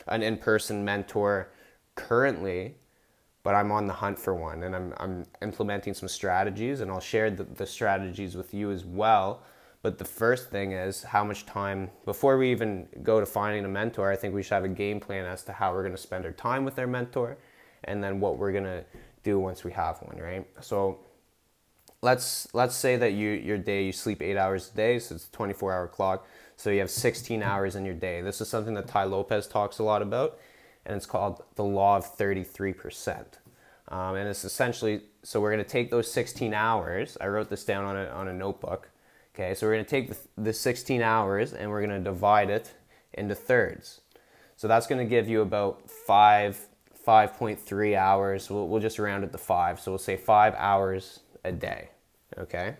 an 0.07 0.23
in 0.23 0.37
person 0.37 0.85
mentor 0.85 1.51
currently, 1.95 2.75
but 3.43 3.55
I'm 3.55 3.73
on 3.73 3.87
the 3.87 3.95
hunt 3.95 4.19
for 4.19 4.35
one, 4.35 4.65
and 4.65 4.77
I'm 4.77 4.93
I'm 4.99 5.25
implementing 5.41 5.95
some 5.95 6.09
strategies, 6.09 6.81
and 6.83 6.91
I'll 6.91 7.01
share 7.01 7.31
the, 7.31 7.45
the 7.45 7.67
strategies 7.67 8.37
with 8.37 8.53
you 8.53 8.71
as 8.71 8.85
well. 8.85 9.43
But 9.81 9.97
the 9.97 10.05
first 10.05 10.51
thing 10.51 10.73
is 10.73 11.05
how 11.05 11.25
much 11.25 11.47
time 11.47 11.91
before 12.05 12.37
we 12.37 12.51
even 12.51 12.87
go 13.03 13.21
to 13.21 13.25
finding 13.27 13.65
a 13.65 13.69
mentor. 13.69 14.11
I 14.11 14.17
think 14.17 14.35
we 14.35 14.43
should 14.43 14.55
have 14.55 14.65
a 14.65 14.69
game 14.69 15.01
plan 15.01 15.25
as 15.25 15.43
to 15.45 15.53
how 15.53 15.73
we're 15.73 15.83
going 15.83 15.95
to 15.95 16.03
spend 16.03 16.27
our 16.27 16.33
time 16.33 16.67
with 16.67 16.79
our 16.79 16.87
mentor, 16.87 17.39
and 17.85 18.05
then 18.05 18.21
what 18.21 18.37
we're 18.37 18.53
going 18.53 18.65
to 18.65 18.85
do 19.29 19.39
once 19.39 19.65
we 19.65 19.73
have 19.73 19.99
one, 20.03 20.19
right? 20.19 20.47
So 20.61 20.99
let's 22.03 22.49
let's 22.55 22.75
say 22.75 22.97
that 22.97 23.13
you 23.13 23.31
your 23.31 23.59
day 23.59 23.85
you 23.85 23.93
sleep 23.93 24.23
eight 24.23 24.37
hours 24.37 24.71
a 24.73 24.77
day, 24.77 24.99
so 24.99 25.15
it's 25.15 25.27
a 25.27 25.33
24 25.33 25.73
hour 25.73 25.89
clock. 25.89 26.27
So 26.57 26.71
you 26.71 26.81
have 26.81 26.91
16 26.91 27.43
hours 27.43 27.77
in 27.77 27.85
your 27.85 27.95
day. 27.95 28.21
This 28.21 28.41
is 28.41 28.49
something 28.49 28.75
that 28.75 28.89
Tai 28.89 29.05
Lopez 29.05 29.47
talks 29.47 29.79
a 29.79 29.85
lot 29.85 30.03
about, 30.03 30.39
and 30.85 30.97
it's 30.97 31.07
called 31.07 31.43
the 31.55 31.63
law 31.63 31.97
of 31.97 32.17
33%. 32.19 33.25
Um, 33.91 34.17
and 34.17 34.29
it's 34.29 34.45
essentially 34.45 35.03
so 35.23 35.41
we're 35.41 35.53
going 35.53 35.65
to 35.65 35.71
take 35.71 35.91
those 35.91 36.11
16 36.11 36.53
hours. 36.53 37.17
I 37.21 37.27
wrote 37.29 37.49
this 37.49 37.65
down 37.65 37.85
on 37.85 37.97
a 37.97 38.07
on 38.07 38.29
a 38.29 38.35
notebook. 38.35 38.91
Okay, 39.35 39.55
so 39.55 39.67
we're 39.67 39.75
going 39.75 39.85
to 39.85 39.91
take 39.91 40.09
the, 40.09 40.19
the 40.37 40.53
16 40.53 41.01
hours 41.01 41.53
and 41.53 41.71
we're 41.71 41.85
going 41.87 41.97
to 41.97 42.11
divide 42.13 42.51
it 42.51 42.73
into 43.15 43.37
thirds. 43.37 44.01
So 44.57 44.67
that's 44.67 44.89
going 44.89 44.99
to 44.99 45.09
give 45.09 45.29
you 45.29 45.43
about 45.43 45.89
five 45.89 46.69
5.3 47.09 47.97
hours. 47.97 48.51
We'll, 48.51 48.69
we'll 48.69 48.83
just 48.83 48.99
round 48.99 49.25
it 49.25 49.33
to 49.33 49.39
five. 49.39 49.81
So 49.81 49.93
we'll 49.93 49.99
say 49.99 50.19
five 50.19 50.55
hours 50.59 51.21
a 51.43 51.51
day. 51.51 51.89
Okay. 52.37 52.77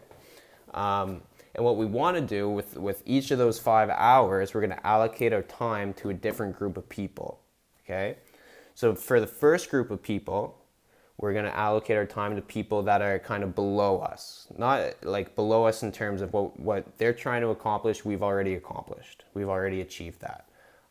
Um, 0.75 1.23
and 1.55 1.65
what 1.65 1.79
we 1.79 1.87
want 1.87 2.17
to 2.19 2.21
do 2.21 2.51
with, 2.51 2.77
with 2.77 3.03
each 3.07 3.31
of 3.31 3.39
those 3.39 3.59
five 3.59 3.89
hours, 3.89 4.53
we're 4.53 4.61
going 4.61 4.79
to 4.79 4.87
allocate 4.87 5.33
our 5.33 5.43
time 5.43 5.95
to 5.95 6.11
a 6.11 6.15
different 6.15 6.59
group 6.59 6.77
of 6.77 6.87
people. 6.91 7.41
Okay. 7.85 8.17
So 8.75 8.95
for 8.95 9.19
the 9.19 9.27
first 9.27 9.71
group 9.71 9.91
of 9.91 10.03
people, 10.03 10.59
we're 11.17 11.33
going 11.33 11.47
to 11.47 11.57
allocate 11.57 11.97
our 11.97 12.07
time 12.07 12.37
to 12.37 12.43
people 12.43 12.83
that 12.83 13.01
are 13.01 13.19
kind 13.19 13.43
of 13.43 13.55
below 13.55 13.99
us. 13.99 14.47
Not 14.59 14.93
like 15.03 15.35
below 15.37 15.65
us 15.65 15.83
in 15.83 15.91
terms 15.91 16.21
of 16.21 16.35
what, 16.35 16.61
what 16.61 16.99
they're 16.99 17.15
trying 17.15 17.41
to 17.41 17.49
accomplish, 17.49 18.05
we've 18.05 18.23
already 18.23 18.55
accomplished. 18.55 19.25
We've 19.33 19.49
already 19.49 19.81
achieved 19.81 20.21
that. 20.21 20.48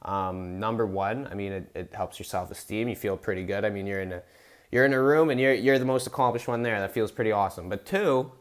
Um, 0.08 0.58
number 0.58 0.86
one, 0.86 1.28
I 1.30 1.34
mean, 1.36 1.52
it, 1.52 1.72
it 1.76 1.94
helps 1.94 2.18
your 2.18 2.24
self 2.26 2.50
esteem. 2.50 2.88
You 2.88 2.96
feel 2.96 3.18
pretty 3.18 3.44
good. 3.44 3.66
I 3.66 3.70
mean, 3.70 3.86
you're 3.86 4.02
in 4.02 4.14
a 4.14 4.24
you're 4.72 4.86
in 4.86 4.94
a 4.94 5.02
room 5.02 5.30
and 5.30 5.40
you're 5.40 5.54
you're 5.54 5.78
the 5.78 5.86
most 5.86 6.08
accomplished 6.08 6.48
one 6.48 6.64
there. 6.64 6.80
That 6.80 6.94
feels 6.94 7.12
pretty 7.12 7.32
awesome. 7.32 7.68
But 7.68 7.86
two, 7.86 8.32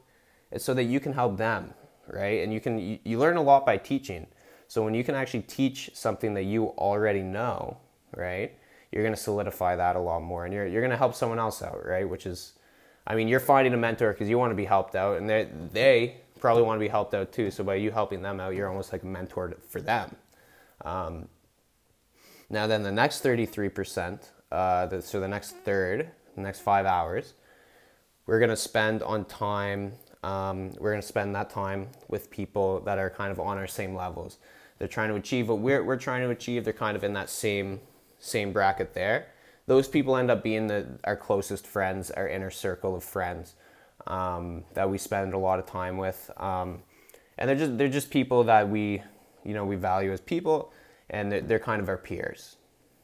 it's 0.53 0.65
so 0.65 0.75
that 0.75 0.85
you 0.85 1.01
can 1.01 1.13
help 1.13 1.37
them, 1.37 1.75
right? 2.07 2.43
And 2.43 2.53
you 2.53 2.61
can 2.61 2.79
you, 2.79 2.99
you 3.05 3.19
learn 3.19 3.37
a 3.37 3.43
lot 3.43 3.67
by 3.67 3.77
teaching. 3.79 4.29
So 4.69 4.83
when 4.85 4.95
you 4.95 5.03
can 5.03 5.17
actually 5.17 5.43
teach 5.43 5.91
something 5.95 6.35
that 6.35 6.45
you 6.45 6.69
already 6.69 7.23
know, 7.23 7.79
right? 8.17 8.57
You're 8.93 9.03
going 9.03 9.15
to 9.15 9.21
solidify 9.21 9.77
that 9.77 9.97
a 9.97 10.01
lot 10.01 10.23
more, 10.23 10.45
and 10.45 10.55
you're 10.55 10.67
you're 10.67 10.83
going 10.83 10.93
to 10.93 10.97
help 10.97 11.17
someone 11.17 11.41
else 11.41 11.63
out, 11.63 11.85
right? 11.85 12.09
Which 12.09 12.27
is, 12.27 12.53
I 13.09 13.17
mean, 13.17 13.27
you're 13.27 13.41
finding 13.41 13.75
a 13.75 13.77
mentor 13.77 14.13
because 14.13 14.29
you 14.29 14.39
want 14.39 14.53
to 14.53 14.57
be 14.57 14.65
helped 14.65 14.95
out, 14.95 15.19
and 15.19 15.29
they 15.29 15.49
they 15.73 16.21
probably 16.39 16.63
want 16.63 16.79
to 16.79 16.81
be 16.81 16.89
helped 16.89 17.13
out 17.13 17.33
too. 17.33 17.51
So 17.51 17.65
by 17.65 17.75
you 17.75 17.91
helping 17.91 18.23
them 18.23 18.39
out, 18.39 18.55
you're 18.55 18.69
almost 18.69 18.93
like 18.93 19.03
a 19.03 19.07
mentor 19.07 19.57
for 19.69 19.81
them. 19.81 20.15
Um, 20.85 21.29
now, 22.49 22.67
then 22.67 22.83
the 22.83 22.93
next 22.93 23.25
33%, 23.25 24.21
uh, 24.53 24.87
the, 24.87 25.03
so 25.03 25.21
the 25.21 25.29
next 25.29 25.57
third, 25.57 26.11
the 26.35 26.41
next 26.41 26.61
five 26.61 26.87
hours, 26.87 27.35
we're 28.27 28.39
going 28.39 28.51
to 28.51 28.57
spend 28.57 29.03
on 29.03 29.25
time. 29.25 29.93
Um, 30.23 30.71
we're 30.79 30.91
going 30.91 31.03
to 31.03 31.07
spend 31.07 31.35
that 31.35 31.51
time 31.51 31.89
with 32.09 32.31
people 32.31 32.81
that 32.81 32.99
are 32.99 33.11
kind 33.11 33.33
of 33.33 33.41
on 33.41 33.59
our 33.59 33.67
same 33.67 33.95
levels. 33.95 34.39
They're 34.79 34.89
trying 34.89 35.09
to 35.09 35.15
achieve 35.15 35.49
what 35.49 35.59
we're, 35.59 35.83
we're 35.83 35.97
trying 35.97 36.23
to 36.23 36.31
achieve. 36.31 36.65
They're 36.65 36.73
kind 36.73 36.97
of 36.97 37.05
in 37.05 37.13
that 37.15 37.31
same 37.31 37.81
same 38.19 38.53
bracket 38.53 38.95
there. 38.95 39.27
Those 39.67 39.89
people 39.89 40.17
end 40.17 40.31
up 40.31 40.43
being 40.43 40.69
the, 40.69 40.87
our 41.05 41.17
closest 41.17 41.67
friends, 41.67 42.11
our 42.11 42.27
inner 42.29 42.51
circle 42.51 42.97
of 42.97 43.05
friends 43.05 43.55
um, 44.07 44.65
that 44.75 44.89
we 44.89 44.99
spend 44.99 45.35
a 45.35 45.39
lot 45.39 45.59
of 45.59 45.67
time 45.67 45.97
with. 45.97 46.31
Um, 46.37 46.83
and 47.39 47.49
they're 47.49 47.57
just 47.57 47.79
they're 47.79 47.89
just 47.89 48.11
people 48.11 48.45
that 48.45 48.69
we 48.69 49.03
you 49.45 49.55
know 49.55 49.65
we 49.65 49.77
value 49.77 50.13
as 50.13 50.21
people 50.21 50.73
and 51.11 51.31
they're, 51.31 51.41
they're 51.41 51.59
kind 51.59 51.81
of 51.81 51.89
our 51.89 51.97
peers. 51.97 52.57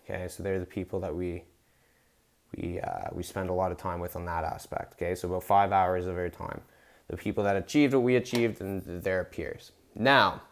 Okay, 0.05 0.27
so 0.29 0.43
they're 0.43 0.61
the 0.61 0.67
people 0.67 1.01
that 1.01 1.15
we 1.15 1.45
we 2.57 2.81
uh, 2.81 3.09
we 3.13 3.23
spend 3.23 3.51
a 3.51 3.53
lot 3.53 3.73
of 3.73 3.79
time 3.79 4.01
with 4.01 4.17
on 4.17 4.25
that 4.27 4.45
aspect. 4.45 4.95
Okay, 4.95 5.15
so 5.15 5.29
about 5.29 5.45
five 5.45 5.73
hours 5.73 6.07
of 6.07 6.17
our 6.17 6.29
time. 6.29 6.61
The 7.09 7.17
people 7.17 7.45
that 7.45 7.57
achieved 7.57 7.95
what 7.95 8.03
we 8.03 8.17
achieved 8.17 8.61
and 8.61 9.03
their 9.03 9.25
peers. 9.25 9.73
Now, 9.95 10.43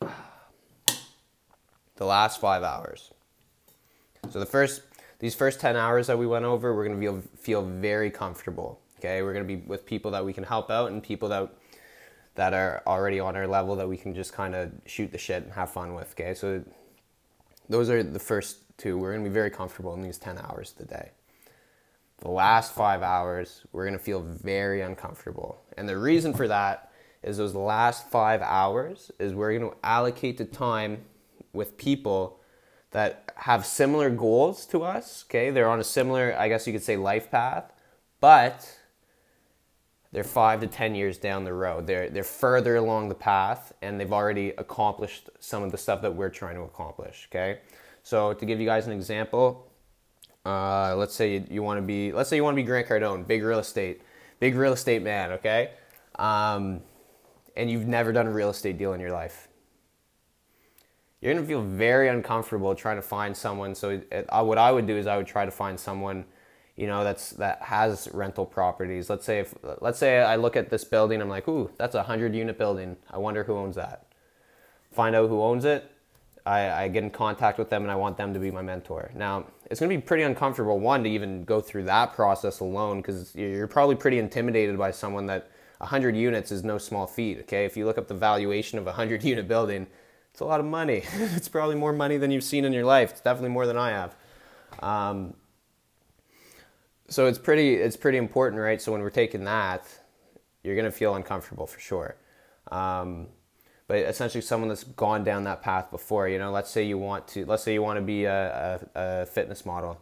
the 0.00 2.04
last 2.04 2.40
five 2.40 2.62
hours. 2.62 3.10
So 4.30 4.38
the 4.38 4.46
first 4.46 4.82
these 5.24 5.34
first 5.34 5.58
10 5.60 5.74
hours 5.74 6.06
that 6.08 6.18
we 6.18 6.26
went 6.26 6.44
over, 6.44 6.74
we're 6.74 6.86
to 6.88 7.00
feel, 7.00 7.22
feel 7.38 7.62
very 7.62 8.10
comfortable. 8.10 8.78
Okay, 8.98 9.22
we're 9.22 9.32
to 9.32 9.56
be 9.56 9.62
with 9.66 9.86
people 9.86 10.10
that 10.10 10.22
we 10.22 10.32
can 10.32 10.44
help 10.44 10.70
out 10.70 10.90
and 10.90 11.02
people 11.02 11.30
that 11.30 11.50
that 12.34 12.52
are 12.52 12.82
already 12.86 13.20
on 13.20 13.36
our 13.36 13.46
level 13.46 13.76
that 13.76 13.88
we 13.88 13.96
can 13.96 14.14
just 14.14 14.32
kind 14.32 14.54
of 14.54 14.72
shoot 14.86 15.12
the 15.12 15.18
shit 15.18 15.44
and 15.44 15.52
have 15.52 15.70
fun 15.70 15.94
with. 15.94 16.12
Okay, 16.12 16.34
so 16.34 16.62
those 17.68 17.88
are 17.90 18.02
the 18.02 18.18
first 18.18 18.76
two. 18.76 18.98
We're 18.98 19.12
gonna 19.12 19.24
be 19.24 19.30
very 19.30 19.50
comfortable 19.50 19.94
in 19.94 20.02
these 20.02 20.18
10 20.18 20.38
hours 20.38 20.72
today. 20.72 21.10
The 22.18 22.30
last 22.30 22.74
five 22.74 23.02
hours, 23.02 23.62
we're 23.72 23.84
gonna 23.84 23.98
feel 23.98 24.20
very 24.20 24.80
uncomfortable. 24.80 25.62
And 25.76 25.88
the 25.88 25.98
reason 25.98 26.34
for 26.34 26.48
that 26.48 26.90
is 27.22 27.36
those 27.36 27.54
last 27.54 28.10
five 28.10 28.42
hours 28.42 29.10
is 29.18 29.34
we're 29.34 29.58
gonna 29.58 29.72
allocate 29.82 30.38
the 30.38 30.44
time 30.44 31.04
with 31.52 31.76
people 31.78 32.40
that 32.90 33.32
have 33.36 33.64
similar 33.64 34.10
goals 34.10 34.66
to 34.66 34.82
us. 34.82 35.24
Okay, 35.28 35.50
they're 35.50 35.68
on 35.68 35.80
a 35.80 35.84
similar, 35.84 36.34
I 36.38 36.48
guess 36.48 36.66
you 36.66 36.72
could 36.72 36.82
say, 36.82 36.96
life 36.96 37.30
path, 37.30 37.72
but 38.20 38.78
they're 40.14 40.22
five 40.22 40.60
to 40.60 40.68
ten 40.68 40.94
years 40.94 41.18
down 41.18 41.42
the 41.42 41.52
road. 41.52 41.88
They're 41.88 42.08
they're 42.08 42.22
further 42.22 42.76
along 42.76 43.08
the 43.08 43.16
path 43.16 43.72
and 43.82 43.98
they've 43.98 44.12
already 44.12 44.50
accomplished 44.56 45.28
some 45.40 45.64
of 45.64 45.72
the 45.72 45.76
stuff 45.76 46.00
that 46.02 46.14
we're 46.14 46.30
trying 46.30 46.54
to 46.54 46.62
accomplish. 46.62 47.28
Okay, 47.30 47.58
so 48.04 48.32
to 48.32 48.46
give 48.46 48.60
you 48.60 48.66
guys 48.66 48.86
an 48.86 48.92
example, 48.92 49.68
uh, 50.46 50.94
let's 50.96 51.16
say 51.16 51.34
you, 51.34 51.46
you 51.50 51.62
want 51.64 51.78
to 51.78 51.82
be 51.82 52.12
let's 52.12 52.30
say 52.30 52.36
you 52.36 52.44
want 52.44 52.56
to 52.56 52.62
be 52.62 52.66
Grant 52.66 52.86
Cardone, 52.86 53.26
big 53.26 53.42
real 53.42 53.58
estate, 53.58 54.02
big 54.38 54.54
real 54.54 54.72
estate 54.72 55.02
man. 55.02 55.32
Okay, 55.32 55.72
um, 56.14 56.80
and 57.56 57.68
you've 57.68 57.88
never 57.88 58.12
done 58.12 58.28
a 58.28 58.32
real 58.32 58.50
estate 58.50 58.78
deal 58.78 58.92
in 58.92 59.00
your 59.00 59.12
life. 59.12 59.48
You're 61.20 61.34
gonna 61.34 61.44
feel 61.44 61.62
very 61.62 62.08
uncomfortable 62.08 62.72
trying 62.76 62.96
to 62.96 63.02
find 63.02 63.36
someone. 63.36 63.74
So 63.74 63.90
it, 63.90 64.26
uh, 64.28 64.44
what 64.44 64.58
I 64.58 64.70
would 64.70 64.86
do 64.86 64.96
is 64.96 65.08
I 65.08 65.16
would 65.16 65.26
try 65.26 65.44
to 65.44 65.50
find 65.50 65.78
someone 65.80 66.24
you 66.76 66.86
know 66.86 67.04
that's 67.04 67.30
that 67.30 67.62
has 67.62 68.08
rental 68.12 68.46
properties. 68.46 69.08
Let's 69.08 69.24
say 69.24 69.40
if 69.40 69.54
let's 69.80 69.98
say 69.98 70.20
i 70.20 70.36
look 70.36 70.56
at 70.56 70.70
this 70.70 70.84
building 70.84 71.22
i'm 71.22 71.28
like 71.28 71.46
ooh 71.48 71.70
that's 71.78 71.94
a 71.94 71.98
100 71.98 72.34
unit 72.34 72.58
building. 72.58 72.96
I 73.10 73.18
wonder 73.18 73.44
who 73.44 73.54
owns 73.54 73.76
that. 73.76 74.06
Find 74.92 75.14
out 75.14 75.28
who 75.28 75.42
owns 75.42 75.64
it. 75.64 75.90
I, 76.46 76.70
I 76.84 76.88
get 76.88 77.02
in 77.02 77.10
contact 77.10 77.58
with 77.58 77.70
them 77.70 77.82
and 77.82 77.90
i 77.90 77.94
want 77.94 78.16
them 78.16 78.34
to 78.34 78.40
be 78.40 78.50
my 78.50 78.62
mentor. 78.62 79.10
Now 79.14 79.46
it's 79.70 79.80
going 79.80 79.90
to 79.90 79.96
be 79.96 80.02
pretty 80.02 80.24
uncomfortable 80.24 80.78
one 80.78 81.04
to 81.04 81.10
even 81.10 81.44
go 81.44 81.60
through 81.60 81.84
that 81.84 82.12
process 82.14 82.60
alone 82.60 83.00
because 83.00 83.34
you're 83.34 83.66
probably 83.66 83.96
pretty 83.96 84.18
intimidated 84.18 84.76
by 84.76 84.90
someone 84.90 85.26
that 85.26 85.50
100 85.78 86.16
units 86.16 86.52
is 86.52 86.64
no 86.64 86.78
small 86.78 87.06
feat 87.06 87.38
okay? 87.40 87.64
If 87.64 87.76
you 87.76 87.86
look 87.86 87.98
up 87.98 88.08
the 88.08 88.14
valuation 88.14 88.78
of 88.78 88.84
a 88.84 88.90
100 88.90 89.22
unit 89.32 89.48
building 89.48 89.86
it's 90.34 90.40
a 90.40 90.44
lot 90.44 90.58
of 90.58 90.66
money. 90.66 91.04
It's 91.36 91.48
probably 91.48 91.76
more 91.76 91.92
money 91.92 92.16
than 92.16 92.32
you've 92.32 92.42
seen 92.42 92.64
in 92.64 92.72
your 92.72 92.84
life. 92.84 93.12
It's 93.12 93.20
definitely 93.20 93.50
more 93.50 93.66
than 93.68 93.76
i 93.76 93.90
have. 93.90 94.16
Um, 94.82 95.34
so 97.14 97.26
it's 97.26 97.38
pretty 97.38 97.74
it's 97.74 97.96
pretty 97.96 98.18
important, 98.18 98.60
right? 98.60 98.82
So 98.82 98.90
when 98.90 99.00
we're 99.00 99.10
taking 99.10 99.44
that, 99.44 99.86
you're 100.64 100.74
gonna 100.74 100.90
feel 100.90 101.14
uncomfortable 101.14 101.66
for 101.66 101.78
sure. 101.78 102.16
Um, 102.72 103.28
but 103.86 103.98
essentially, 103.98 104.40
someone 104.40 104.68
that's 104.68 104.82
gone 104.82 105.22
down 105.22 105.44
that 105.44 105.62
path 105.62 105.92
before, 105.92 106.28
you 106.28 106.38
know, 106.38 106.50
let's 106.50 106.70
say 106.70 106.82
you 106.82 106.98
want 106.98 107.28
to, 107.28 107.46
let's 107.46 107.62
say 107.62 107.72
you 107.72 107.82
want 107.82 107.98
to 107.98 108.02
be 108.02 108.24
a, 108.24 108.80
a, 108.96 109.22
a 109.22 109.26
fitness 109.26 109.64
model. 109.64 110.00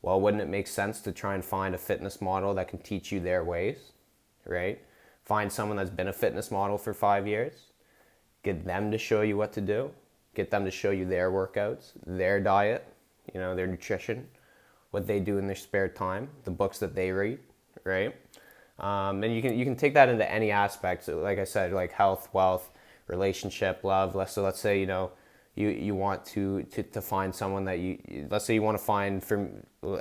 Well, 0.00 0.18
wouldn't 0.18 0.42
it 0.42 0.48
make 0.48 0.66
sense 0.66 1.00
to 1.02 1.12
try 1.12 1.34
and 1.34 1.44
find 1.44 1.74
a 1.74 1.78
fitness 1.78 2.22
model 2.22 2.54
that 2.54 2.68
can 2.68 2.78
teach 2.78 3.12
you 3.12 3.20
their 3.20 3.44
ways, 3.44 3.92
right? 4.46 4.80
Find 5.24 5.52
someone 5.52 5.76
that's 5.76 5.90
been 5.90 6.08
a 6.08 6.12
fitness 6.12 6.50
model 6.50 6.78
for 6.78 6.94
five 6.94 7.26
years, 7.26 7.52
get 8.42 8.64
them 8.64 8.90
to 8.92 8.96
show 8.96 9.20
you 9.20 9.36
what 9.36 9.52
to 9.52 9.60
do, 9.60 9.90
get 10.34 10.50
them 10.50 10.64
to 10.64 10.70
show 10.70 10.90
you 10.90 11.04
their 11.04 11.30
workouts, 11.30 11.92
their 12.06 12.40
diet, 12.40 12.86
you 13.34 13.40
know, 13.40 13.54
their 13.54 13.66
nutrition 13.66 14.26
what 14.90 15.06
they 15.06 15.20
do 15.20 15.38
in 15.38 15.46
their 15.46 15.56
spare 15.56 15.88
time, 15.88 16.28
the 16.44 16.50
books 16.50 16.78
that 16.78 16.94
they 16.94 17.10
read, 17.12 17.38
right? 17.84 18.14
Um, 18.78 19.22
and 19.22 19.34
you 19.34 19.42
can 19.42 19.58
you 19.58 19.64
can 19.64 19.76
take 19.76 19.94
that 19.94 20.08
into 20.08 20.30
any 20.30 20.50
aspect. 20.50 21.08
Like 21.08 21.38
I 21.38 21.44
said, 21.44 21.72
like 21.72 21.92
health, 21.92 22.28
wealth, 22.32 22.70
relationship, 23.06 23.84
love. 23.84 24.16
So 24.30 24.42
let's 24.42 24.60
say 24.60 24.80
you 24.80 24.86
know 24.86 25.12
you 25.54 25.68
you 25.68 25.94
want 25.94 26.24
to 26.24 26.62
to, 26.64 26.82
to 26.82 27.00
find 27.00 27.34
someone 27.34 27.64
that 27.64 27.78
you 27.78 28.26
let's 28.30 28.44
say 28.44 28.54
you 28.54 28.62
want 28.62 28.78
to 28.78 28.84
find 28.84 29.22
from 29.22 29.50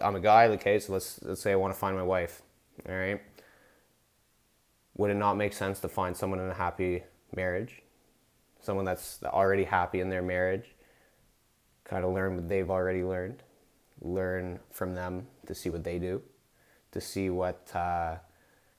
I'm 0.02 0.16
a 0.16 0.20
guy 0.20 0.48
okay 0.48 0.80
so 0.80 0.94
let's 0.94 1.20
let's 1.24 1.42
say 1.42 1.52
I 1.52 1.56
want 1.56 1.74
to 1.74 1.80
find 1.80 1.96
my 1.96 2.04
wife 2.04 2.42
all 2.88 2.96
right 2.96 3.22
would 4.96 5.12
it 5.12 5.16
not 5.16 5.36
make 5.36 5.54
sense 5.54 5.80
to 5.80 5.90
find 5.90 6.16
someone 6.16 6.40
in 6.40 6.50
a 6.50 6.54
happy 6.54 7.04
marriage 7.36 7.82
someone 8.62 8.86
that's 8.86 9.20
already 9.24 9.64
happy 9.64 10.02
in 10.02 10.10
their 10.10 10.22
marriage 10.22 10.76
kind 11.84 12.06
of 12.06 12.14
learn 12.14 12.36
what 12.36 12.48
they've 12.48 12.70
already 12.70 13.04
learned 13.04 13.42
learn 14.02 14.60
from 14.72 14.96
them 14.96 15.28
to 15.46 15.54
see 15.54 15.70
what 15.70 15.84
they 15.84 16.00
do 16.00 16.22
to 16.92 17.02
see 17.02 17.30
what 17.30 17.70
uh, 17.76 18.16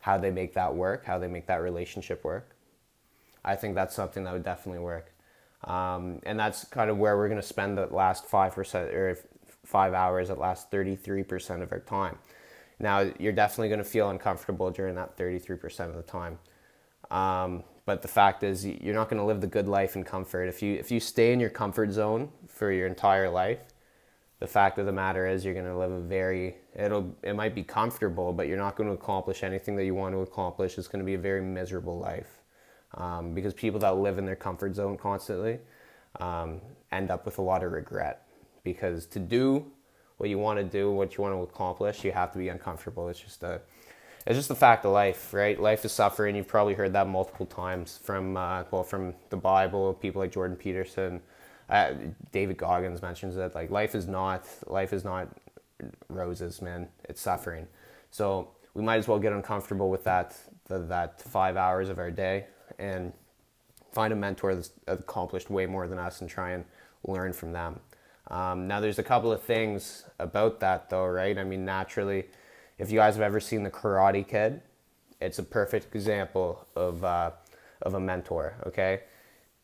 how 0.00 0.16
they 0.18 0.30
make 0.30 0.54
that 0.54 0.74
work 0.74 1.04
how 1.04 1.18
they 1.18 1.28
make 1.28 1.46
that 1.46 1.62
relationship 1.62 2.24
work 2.24 2.56
I 3.44 3.56
think 3.56 3.74
that's 3.74 3.94
something 3.94 4.24
that 4.24 4.32
would 4.32 4.44
definitely 4.44 4.82
work 4.82 5.12
um, 5.64 6.20
and 6.24 6.38
that's 6.38 6.64
kind 6.64 6.90
of 6.90 6.98
where 6.98 7.16
we're 7.16 7.28
going 7.28 7.40
to 7.40 7.46
spend 7.46 7.76
the 7.76 7.86
last 7.86 8.26
5% 8.26 8.94
or 8.94 9.18
five 9.64 9.92
hours 9.92 10.28
that 10.28 10.38
last 10.38 10.70
33% 10.70 11.62
of 11.62 11.70
our 11.72 11.80
time. 11.80 12.18
Now, 12.78 13.10
you're 13.18 13.32
definitely 13.32 13.68
going 13.68 13.78
to 13.78 13.84
feel 13.84 14.08
uncomfortable 14.08 14.70
during 14.70 14.94
that 14.94 15.18
33% 15.18 15.80
of 15.80 15.94
the 15.94 16.02
time. 16.02 16.38
Um, 17.10 17.64
but 17.84 18.00
the 18.02 18.08
fact 18.08 18.42
is, 18.42 18.64
you're 18.64 18.94
not 18.94 19.10
going 19.10 19.18
to 19.18 19.24
live 19.24 19.40
the 19.40 19.46
good 19.46 19.68
life 19.68 19.96
in 19.96 20.04
comfort. 20.04 20.44
If 20.44 20.62
you, 20.62 20.74
if 20.74 20.90
you 20.90 20.98
stay 20.98 21.32
in 21.32 21.40
your 21.40 21.50
comfort 21.50 21.92
zone 21.92 22.30
for 22.48 22.72
your 22.72 22.86
entire 22.86 23.28
life, 23.28 23.58
the 24.40 24.46
fact 24.46 24.78
of 24.78 24.86
the 24.86 24.92
matter 24.92 25.26
is 25.26 25.44
you're 25.44 25.54
going 25.54 25.66
to 25.66 25.76
live 25.76 25.92
a 25.92 26.00
very 26.00 26.56
it'll 26.74 27.14
it 27.22 27.34
might 27.34 27.54
be 27.54 27.62
comfortable 27.62 28.32
but 28.32 28.48
you're 28.48 28.58
not 28.58 28.76
going 28.76 28.88
to 28.88 28.94
accomplish 28.94 29.42
anything 29.42 29.76
that 29.76 29.84
you 29.84 29.94
want 29.94 30.14
to 30.14 30.20
accomplish 30.20 30.76
it's 30.78 30.88
going 30.88 30.98
to 30.98 31.06
be 31.06 31.14
a 31.14 31.18
very 31.18 31.42
miserable 31.42 31.98
life 31.98 32.40
um, 32.94 33.34
because 33.34 33.54
people 33.54 33.78
that 33.78 33.96
live 33.96 34.18
in 34.18 34.26
their 34.26 34.36
comfort 34.36 34.74
zone 34.74 34.96
constantly 34.96 35.58
um, 36.18 36.60
end 36.90 37.10
up 37.10 37.24
with 37.24 37.38
a 37.38 37.42
lot 37.42 37.62
of 37.62 37.72
regret 37.72 38.26
because 38.64 39.06
to 39.06 39.18
do 39.18 39.64
what 40.20 40.28
you 40.28 40.38
want 40.38 40.58
to 40.58 40.64
do, 40.64 40.90
what 40.90 41.16
you 41.16 41.22
want 41.22 41.34
to 41.34 41.40
accomplish, 41.40 42.04
you 42.04 42.12
have 42.12 42.30
to 42.32 42.38
be 42.38 42.48
uncomfortable. 42.48 43.08
It's 43.08 43.20
just 43.20 43.42
a 43.42 43.62
it's 44.26 44.36
just 44.36 44.48
the 44.48 44.54
fact 44.54 44.84
of 44.84 44.92
life, 44.92 45.32
right? 45.32 45.58
Life 45.58 45.82
is 45.86 45.92
suffering. 45.92 46.36
You've 46.36 46.46
probably 46.46 46.74
heard 46.74 46.92
that 46.92 47.08
multiple 47.08 47.46
times 47.46 47.98
from 48.02 48.36
uh, 48.36 48.64
well 48.70 48.84
from 48.84 49.14
the 49.30 49.38
Bible, 49.38 49.94
people 49.94 50.20
like 50.20 50.30
Jordan 50.30 50.58
Peterson, 50.58 51.22
uh, 51.70 51.94
David 52.32 52.56
Goggins 52.56 53.00
mentions 53.00 53.36
that 53.36 53.54
like 53.54 53.70
life 53.70 53.94
is 53.94 54.06
not 54.06 54.46
life 54.66 54.92
is 54.92 55.04
not 55.04 55.28
roses, 56.08 56.60
man. 56.60 56.88
It's 57.08 57.20
suffering. 57.20 57.66
So 58.10 58.48
we 58.74 58.82
might 58.82 58.96
as 58.96 59.08
well 59.08 59.18
get 59.18 59.32
uncomfortable 59.32 59.88
with 59.88 60.04
that 60.04 60.36
the, 60.66 60.78
that 60.78 61.20
five 61.20 61.56
hours 61.56 61.88
of 61.88 61.98
our 61.98 62.10
day 62.10 62.46
and 62.78 63.12
find 63.92 64.12
a 64.12 64.16
mentor 64.16 64.54
that's 64.54 64.72
accomplished 64.86 65.50
way 65.50 65.66
more 65.66 65.88
than 65.88 65.98
us 65.98 66.20
and 66.20 66.30
try 66.30 66.50
and 66.50 66.64
learn 67.04 67.32
from 67.32 67.52
them. 67.52 67.80
Um, 68.28 68.68
now, 68.68 68.78
there's 68.80 68.98
a 68.98 69.02
couple 69.02 69.32
of 69.32 69.42
things 69.42 70.04
about 70.18 70.60
that, 70.60 70.88
though, 70.88 71.06
right? 71.06 71.36
I 71.36 71.42
mean, 71.42 71.64
naturally, 71.64 72.26
if 72.78 72.90
you 72.90 72.98
guys 72.98 73.14
have 73.14 73.22
ever 73.22 73.40
seen 73.40 73.64
The 73.64 73.70
Karate 73.70 74.26
Kid, 74.26 74.60
it's 75.20 75.38
a 75.38 75.42
perfect 75.42 75.94
example 75.94 76.66
of, 76.76 77.04
uh, 77.04 77.32
of 77.82 77.94
a 77.94 78.00
mentor, 78.00 78.54
okay? 78.66 79.00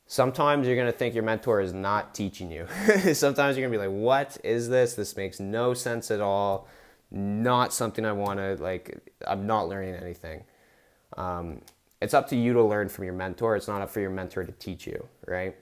Sometimes 0.07 0.67
you're 0.67 0.77
gonna 0.77 0.93
think 0.93 1.15
your 1.15 1.25
mentor 1.25 1.61
is 1.61 1.73
not 1.73 2.15
teaching 2.15 2.51
you. 2.51 2.67
Sometimes 3.13 3.57
you're 3.57 3.67
gonna 3.67 3.79
be 3.79 3.89
like, 3.89 3.97
what 3.97 4.39
is 4.45 4.69
this? 4.69 4.95
This 4.95 5.17
makes 5.17 5.41
no 5.41 5.75
sense 5.75 6.11
at 6.11 6.21
all. 6.21 6.69
Not 7.11 7.73
something 7.73 8.05
I 8.05 8.13
wanna, 8.13 8.57
like, 8.61 8.99
I'm 9.27 9.47
not 9.47 9.69
learning 9.69 9.95
anything. 9.95 10.45
Um, 11.17 11.63
it's 12.01 12.15
up 12.15 12.29
to 12.29 12.37
you 12.37 12.53
to 12.53 12.63
learn 12.63 12.89
from 12.89 13.05
your 13.05 13.15
mentor. 13.15 13.57
It's 13.57 13.69
not 13.69 13.81
up 13.81 13.91
for 13.91 14.01
your 14.01 14.11
mentor 14.11 14.45
to 14.45 14.53
teach 14.53 14.87
you, 14.87 15.09
right? 15.27 15.57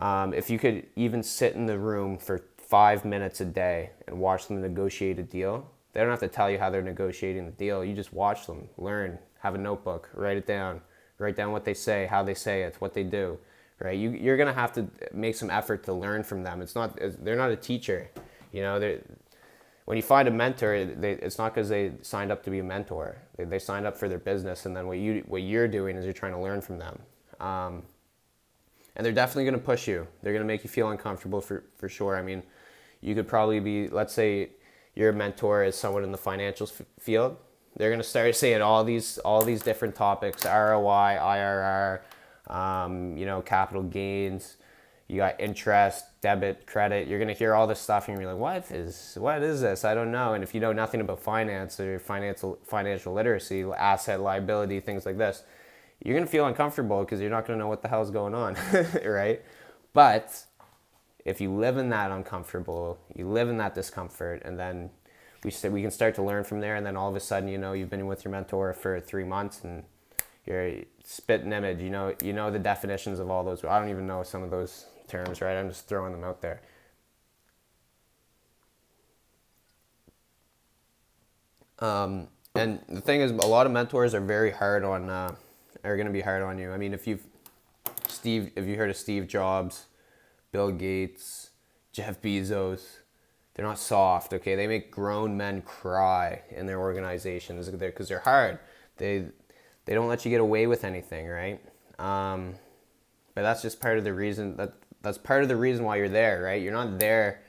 Um, 0.00 0.34
if 0.34 0.50
you 0.50 0.58
could 0.58 0.86
even 0.96 1.22
sit 1.22 1.54
in 1.54 1.66
the 1.66 1.78
room 1.78 2.18
for 2.18 2.44
five 2.56 3.04
minutes 3.04 3.40
a 3.40 3.44
day 3.44 3.90
and 4.08 4.18
watch 4.18 4.48
them 4.48 4.60
negotiate 4.60 5.18
a 5.18 5.22
deal, 5.22 5.70
they 5.92 6.00
don't 6.00 6.10
have 6.10 6.20
to 6.20 6.28
tell 6.28 6.50
you 6.50 6.58
how 6.58 6.70
they're 6.70 6.82
negotiating 6.82 7.46
the 7.46 7.52
deal. 7.52 7.84
You 7.84 7.94
just 7.94 8.12
watch 8.12 8.46
them, 8.46 8.68
learn, 8.76 9.18
have 9.40 9.54
a 9.54 9.58
notebook, 9.58 10.10
write 10.14 10.36
it 10.36 10.46
down, 10.46 10.80
write 11.18 11.36
down 11.36 11.52
what 11.52 11.64
they 11.64 11.74
say, 11.74 12.06
how 12.06 12.22
they 12.22 12.34
say 12.34 12.62
it, 12.62 12.76
what 12.80 12.94
they 12.94 13.04
do, 13.04 13.38
right? 13.80 13.98
You, 13.98 14.10
you're 14.10 14.36
gonna 14.36 14.52
have 14.52 14.72
to 14.74 14.86
make 15.12 15.36
some 15.36 15.50
effort 15.50 15.84
to 15.84 15.92
learn 15.92 16.22
from 16.22 16.42
them. 16.42 16.62
It's 16.62 16.74
not 16.74 16.98
they're 17.24 17.36
not 17.36 17.50
a 17.50 17.56
teacher, 17.56 18.10
you 18.52 18.62
know. 18.62 18.98
When 19.84 19.98
you 19.98 20.02
find 20.02 20.26
a 20.26 20.30
mentor, 20.30 20.86
they, 20.86 21.12
it's 21.12 21.36
not 21.36 21.54
because 21.54 21.68
they 21.68 21.92
signed 22.00 22.32
up 22.32 22.42
to 22.44 22.50
be 22.50 22.60
a 22.60 22.64
mentor. 22.64 23.18
They, 23.36 23.44
they 23.44 23.58
signed 23.58 23.86
up 23.86 23.96
for 23.98 24.08
their 24.08 24.18
business, 24.18 24.64
and 24.64 24.74
then 24.74 24.86
what 24.86 24.98
you 24.98 25.22
what 25.26 25.42
you're 25.42 25.68
doing 25.68 25.96
is 25.96 26.04
you're 26.04 26.14
trying 26.14 26.32
to 26.32 26.40
learn 26.40 26.60
from 26.62 26.78
them. 26.78 26.98
Um, 27.38 27.82
and 28.96 29.04
they're 29.04 29.12
definitely 29.12 29.44
going 29.44 29.58
to 29.58 29.64
push 29.64 29.88
you. 29.88 30.06
They're 30.22 30.32
going 30.32 30.42
to 30.42 30.46
make 30.46 30.64
you 30.64 30.70
feel 30.70 30.90
uncomfortable 30.90 31.40
for 31.40 31.64
for 31.76 31.88
sure. 31.88 32.16
I 32.16 32.22
mean, 32.22 32.42
you 33.00 33.14
could 33.14 33.28
probably 33.28 33.60
be, 33.60 33.88
let's 33.88 34.14
say, 34.14 34.50
your 34.94 35.12
mentor 35.12 35.64
is 35.64 35.76
someone 35.76 36.04
in 36.04 36.12
the 36.12 36.18
financial 36.18 36.66
f- 36.66 36.86
field. 36.98 37.36
They're 37.76 37.94
to 37.96 38.02
start 38.04 38.36
saying 38.36 38.62
all 38.62 38.84
these 38.84 39.18
all 39.18 39.44
these 39.44 39.62
different 39.62 39.94
topics: 39.94 40.44
ROI, 40.44 41.18
IRR, 41.20 42.00
um, 42.48 43.16
you 43.16 43.26
know, 43.26 43.42
capital 43.42 43.82
gains 43.82 44.56
you 45.06 45.18
got 45.18 45.38
interest, 45.38 46.06
debit, 46.22 46.66
credit. 46.66 47.08
You're 47.08 47.18
gonna 47.18 47.34
hear 47.34 47.54
all 47.54 47.66
this 47.66 47.80
stuff, 47.80 48.08
and 48.08 48.18
you're 48.18 48.32
like, 48.32 48.40
"What 48.40 48.70
is 48.70 49.16
what 49.20 49.42
is 49.42 49.60
this? 49.60 49.84
I 49.84 49.94
don't 49.94 50.10
know." 50.10 50.32
And 50.34 50.42
if 50.42 50.54
you 50.54 50.60
know 50.60 50.72
nothing 50.72 51.00
about 51.00 51.20
finance 51.20 51.78
or 51.78 51.98
financial 51.98 52.58
financial 52.64 53.12
literacy, 53.12 53.64
asset 53.64 54.20
liability, 54.20 54.80
things 54.80 55.04
like 55.04 55.18
this, 55.18 55.42
you're 56.02 56.16
gonna 56.16 56.26
feel 56.26 56.46
uncomfortable 56.46 57.00
because 57.00 57.20
you're 57.20 57.30
not 57.30 57.46
gonna 57.46 57.58
know 57.58 57.68
what 57.68 57.82
the 57.82 57.88
hell's 57.88 58.10
going 58.10 58.34
on, 58.34 58.56
right? 59.04 59.42
But 59.92 60.44
if 61.24 61.40
you 61.40 61.52
live 61.54 61.76
in 61.76 61.90
that 61.90 62.10
uncomfortable, 62.10 62.98
you 63.14 63.28
live 63.28 63.48
in 63.50 63.58
that 63.58 63.74
discomfort, 63.74 64.42
and 64.44 64.58
then 64.58 64.90
we 65.44 65.52
we 65.70 65.82
can 65.82 65.90
start 65.90 66.14
to 66.16 66.22
learn 66.22 66.44
from 66.44 66.60
there, 66.60 66.74
and 66.74 66.84
then 66.86 66.96
all 66.96 67.08
of 67.08 67.16
a 67.16 67.20
sudden, 67.20 67.48
you 67.48 67.58
know, 67.58 67.74
you've 67.74 67.90
been 67.90 68.06
with 68.06 68.24
your 68.24 68.32
mentor 68.32 68.72
for 68.72 68.98
three 69.00 69.24
months, 69.24 69.62
and 69.62 69.84
you're 70.46 70.72
spit 71.04 71.42
and 71.42 71.52
image. 71.52 71.80
You 71.80 71.90
know, 71.90 72.14
you 72.22 72.32
know 72.32 72.50
the 72.50 72.58
definitions 72.58 73.18
of 73.18 73.30
all 73.30 73.44
those. 73.44 73.62
I 73.64 73.78
don't 73.78 73.90
even 73.90 74.06
know 74.06 74.22
some 74.22 74.42
of 74.42 74.50
those 74.50 74.86
terms, 75.06 75.40
right? 75.40 75.56
I'm 75.56 75.68
just 75.68 75.86
throwing 75.86 76.12
them 76.12 76.24
out 76.24 76.40
there. 76.40 76.60
Um, 81.78 82.28
and 82.54 82.80
the 82.88 83.00
thing 83.00 83.20
is, 83.20 83.30
a 83.30 83.34
lot 83.34 83.66
of 83.66 83.72
mentors 83.72 84.14
are 84.14 84.20
very 84.20 84.50
hard 84.50 84.84
on, 84.84 85.10
uh, 85.10 85.34
are 85.82 85.96
going 85.96 86.06
to 86.06 86.12
be 86.12 86.20
hard 86.20 86.42
on 86.42 86.58
you. 86.58 86.70
I 86.70 86.78
mean, 86.78 86.94
if 86.94 87.06
you've, 87.06 87.24
Steve, 88.08 88.52
if 88.56 88.66
you 88.66 88.76
heard 88.76 88.90
of 88.90 88.96
Steve 88.96 89.26
Jobs, 89.26 89.86
Bill 90.52 90.70
Gates, 90.70 91.50
Jeff 91.92 92.22
Bezos, 92.22 93.00
they're 93.54 93.66
not 93.66 93.78
soft, 93.78 94.32
okay? 94.32 94.54
They 94.56 94.66
make 94.66 94.90
grown 94.90 95.36
men 95.36 95.62
cry 95.62 96.42
in 96.50 96.66
their 96.66 96.80
organizations 96.80 97.68
because 97.68 98.08
they're 98.08 98.18
hard. 98.20 98.58
They, 98.96 99.26
they 99.84 99.94
don't 99.94 100.08
let 100.08 100.24
you 100.24 100.30
get 100.30 100.40
away 100.40 100.66
with 100.66 100.84
anything, 100.84 101.28
right? 101.28 101.60
Um, 101.98 102.54
but 103.34 103.42
that's 103.42 103.62
just 103.62 103.80
part 103.80 103.98
of 103.98 104.04
the 104.04 104.12
reason 104.12 104.56
that 104.56 104.72
that's 105.02 105.18
part 105.18 105.42
of 105.42 105.48
the 105.48 105.56
reason 105.56 105.84
why 105.84 105.96
you're 105.96 106.08
there, 106.08 106.42
right? 106.42 106.60
You're 106.60 106.72
not 106.72 106.98
there 106.98 107.42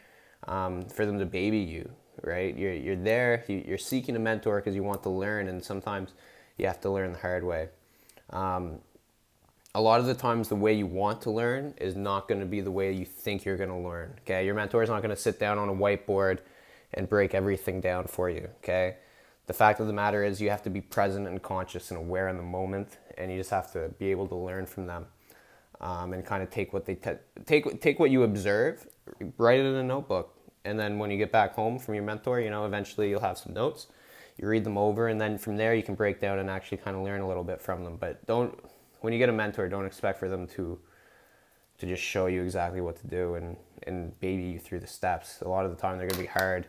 um, 0.47 0.83
for 0.83 1.05
them 1.05 1.17
to 1.19 1.25
baby 1.25 1.59
you, 1.59 1.89
right? 2.21 2.55
You're, 2.55 2.73
you're 2.73 2.95
there, 2.97 3.43
you're 3.47 3.77
seeking 3.77 4.15
a 4.15 4.19
mentor 4.19 4.57
because 4.57 4.75
you 4.75 4.83
want 4.83 5.01
to 5.03 5.09
learn, 5.09 5.47
and 5.47 5.63
sometimes 5.63 6.13
you 6.57 6.67
have 6.67 6.81
to 6.81 6.89
learn 6.89 7.13
the 7.13 7.19
hard 7.19 7.45
way. 7.45 7.69
Um, 8.29 8.79
a 9.75 9.81
lot 9.81 9.99
of 9.99 10.05
the 10.05 10.13
times, 10.13 10.47
the 10.47 10.55
way 10.55 10.73
you 10.73 10.85
want 10.85 11.21
to 11.23 11.29
learn 11.29 11.73
is 11.77 11.97
not 11.97 12.29
going 12.29 12.39
to 12.39 12.45
be 12.45 12.61
the 12.61 12.71
way 12.71 12.93
you 12.93 13.03
think 13.03 13.43
you're 13.43 13.57
going 13.57 13.69
to 13.69 13.75
learn, 13.75 14.13
okay? 14.21 14.45
Your 14.45 14.55
mentor 14.55 14.81
is 14.81 14.89
not 14.89 15.01
going 15.01 15.13
to 15.13 15.21
sit 15.21 15.37
down 15.37 15.57
on 15.57 15.67
a 15.67 15.73
whiteboard 15.73 16.39
and 16.93 17.09
break 17.09 17.35
everything 17.35 17.81
down 17.81 18.05
for 18.05 18.29
you, 18.29 18.47
okay? 18.63 18.95
The 19.47 19.53
fact 19.53 19.81
of 19.81 19.87
the 19.87 19.93
matter 19.93 20.23
is, 20.23 20.39
you 20.39 20.49
have 20.49 20.63
to 20.63 20.69
be 20.69 20.79
present 20.79 21.27
and 21.27 21.43
conscious 21.43 21.91
and 21.91 21.97
aware 21.99 22.29
in 22.29 22.37
the 22.37 22.43
moment, 22.43 22.99
and 23.17 23.29
you 23.29 23.37
just 23.37 23.49
have 23.49 23.69
to 23.73 23.89
be 23.99 24.11
able 24.11 24.29
to 24.29 24.35
learn 24.35 24.65
from 24.65 24.87
them 24.87 25.07
um, 25.81 26.13
and 26.13 26.25
kind 26.25 26.41
of 26.41 26.49
take 26.49 26.71
what 26.71 26.85
they 26.85 26.95
te- 26.95 27.19
take 27.45 27.81
take 27.81 27.99
what 27.99 28.09
you 28.09 28.23
observe, 28.23 28.87
write 29.37 29.59
it 29.59 29.65
in 29.65 29.75
a 29.75 29.83
notebook, 29.83 30.37
and 30.63 30.79
then 30.79 30.97
when 30.99 31.11
you 31.11 31.17
get 31.17 31.33
back 31.33 31.53
home 31.53 31.79
from 31.79 31.95
your 31.95 32.03
mentor, 32.03 32.39
you 32.39 32.49
know, 32.49 32.65
eventually 32.65 33.09
you'll 33.09 33.19
have 33.19 33.37
some 33.37 33.53
notes. 33.53 33.87
You 34.37 34.47
read 34.47 34.63
them 34.63 34.77
over, 34.77 35.09
and 35.09 35.19
then 35.19 35.37
from 35.37 35.57
there 35.57 35.75
you 35.75 35.83
can 35.83 35.95
break 35.95 36.21
down 36.21 36.39
and 36.39 36.49
actually 36.49 36.77
kind 36.77 36.95
of 36.95 37.03
learn 37.03 37.19
a 37.19 37.27
little 37.27 37.43
bit 37.43 37.61
from 37.61 37.83
them. 37.83 37.97
But 37.97 38.25
don't 38.25 38.57
when 39.05 39.13
you 39.13 39.19
get 39.19 39.29
a 39.29 39.33
mentor, 39.33 39.69
don't 39.69 39.85
expect 39.85 40.19
for 40.19 40.27
them 40.27 40.47
to 40.47 40.79
to 41.77 41.85
just 41.85 42.01
show 42.01 42.25
you 42.25 42.41
exactly 42.41 42.81
what 42.81 42.95
to 42.97 43.07
do 43.07 43.35
and 43.35 43.55
and 43.83 44.19
baby 44.19 44.43
you 44.43 44.59
through 44.59 44.79
the 44.79 44.87
steps. 44.87 45.41
A 45.41 45.47
lot 45.47 45.63
of 45.63 45.71
the 45.71 45.77
time 45.77 45.97
they're 45.97 46.07
gonna 46.07 46.21
be 46.21 46.27
hard, 46.27 46.65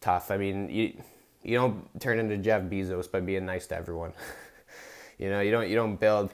tough. 0.00 0.30
I 0.30 0.36
mean, 0.36 0.70
you 0.70 1.02
you 1.42 1.58
don't 1.58 2.00
turn 2.00 2.20
into 2.20 2.36
Jeff 2.36 2.62
Bezos 2.62 3.10
by 3.10 3.20
being 3.20 3.44
nice 3.44 3.66
to 3.66 3.76
everyone. 3.76 4.12
you 5.18 5.28
know, 5.28 5.40
you 5.40 5.50
don't 5.50 5.68
you 5.68 5.74
don't 5.74 5.96
build 5.96 6.32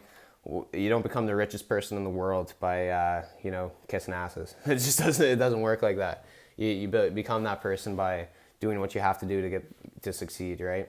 you 0.72 0.88
don't 0.88 1.02
become 1.02 1.26
the 1.26 1.34
richest 1.34 1.68
person 1.68 1.96
in 1.98 2.04
the 2.04 2.10
world 2.10 2.54
by 2.60 2.88
uh, 2.88 3.24
you 3.42 3.50
know 3.50 3.72
kissing 3.88 4.14
asses. 4.14 4.54
It 4.66 4.76
just 4.76 4.98
doesn't 4.98 5.26
it 5.26 5.36
doesn't 5.36 5.62
work 5.62 5.82
like 5.82 5.96
that. 5.96 6.26
You 6.56 6.68
you 6.68 6.88
become 6.88 7.42
that 7.44 7.62
person 7.62 7.96
by 7.96 8.28
doing 8.60 8.80
what 8.80 8.94
you 8.94 9.00
have 9.00 9.18
to 9.20 9.26
do 9.26 9.40
to 9.40 9.48
get 9.48 9.64
to 10.02 10.12
succeed, 10.12 10.60
right? 10.60 10.88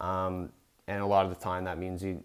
Um, 0.00 0.50
and 0.88 1.00
a 1.00 1.06
lot 1.06 1.24
of 1.24 1.30
the 1.34 1.42
time 1.42 1.64
that 1.64 1.78
means 1.78 2.02
you 2.02 2.22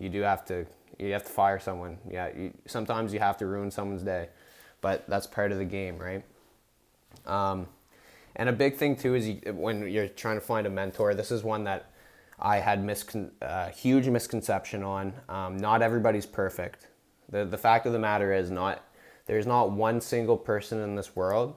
you 0.00 0.08
do 0.08 0.22
have 0.22 0.44
to 0.46 0.66
you 1.00 1.12
have 1.12 1.24
to 1.24 1.32
fire 1.32 1.58
someone. 1.58 1.98
Yeah, 2.10 2.28
you, 2.36 2.52
sometimes 2.66 3.12
you 3.12 3.18
have 3.20 3.36
to 3.38 3.46
ruin 3.46 3.70
someone's 3.70 4.02
day, 4.02 4.28
but 4.80 5.08
that's 5.08 5.26
part 5.26 5.52
of 5.52 5.58
the 5.58 5.64
game, 5.64 5.98
right? 5.98 6.24
Um, 7.26 7.66
and 8.36 8.48
a 8.48 8.52
big 8.52 8.76
thing 8.76 8.96
too 8.96 9.14
is 9.14 9.28
you, 9.28 9.40
when 9.52 9.88
you're 9.88 10.08
trying 10.08 10.36
to 10.36 10.40
find 10.40 10.66
a 10.66 10.70
mentor. 10.70 11.14
This 11.14 11.30
is 11.30 11.42
one 11.42 11.64
that 11.64 11.90
I 12.38 12.58
had 12.58 12.82
miscon- 12.82 13.30
uh, 13.42 13.68
huge 13.70 14.08
misconception 14.08 14.82
on. 14.82 15.12
Um, 15.28 15.56
not 15.56 15.82
everybody's 15.82 16.26
perfect. 16.26 16.88
The 17.28 17.44
the 17.44 17.58
fact 17.58 17.86
of 17.86 17.92
the 17.92 17.98
matter 17.98 18.32
is 18.32 18.50
not 18.50 18.84
there's 19.26 19.46
not 19.46 19.70
one 19.70 20.00
single 20.00 20.36
person 20.36 20.80
in 20.80 20.96
this 20.96 21.14
world 21.14 21.56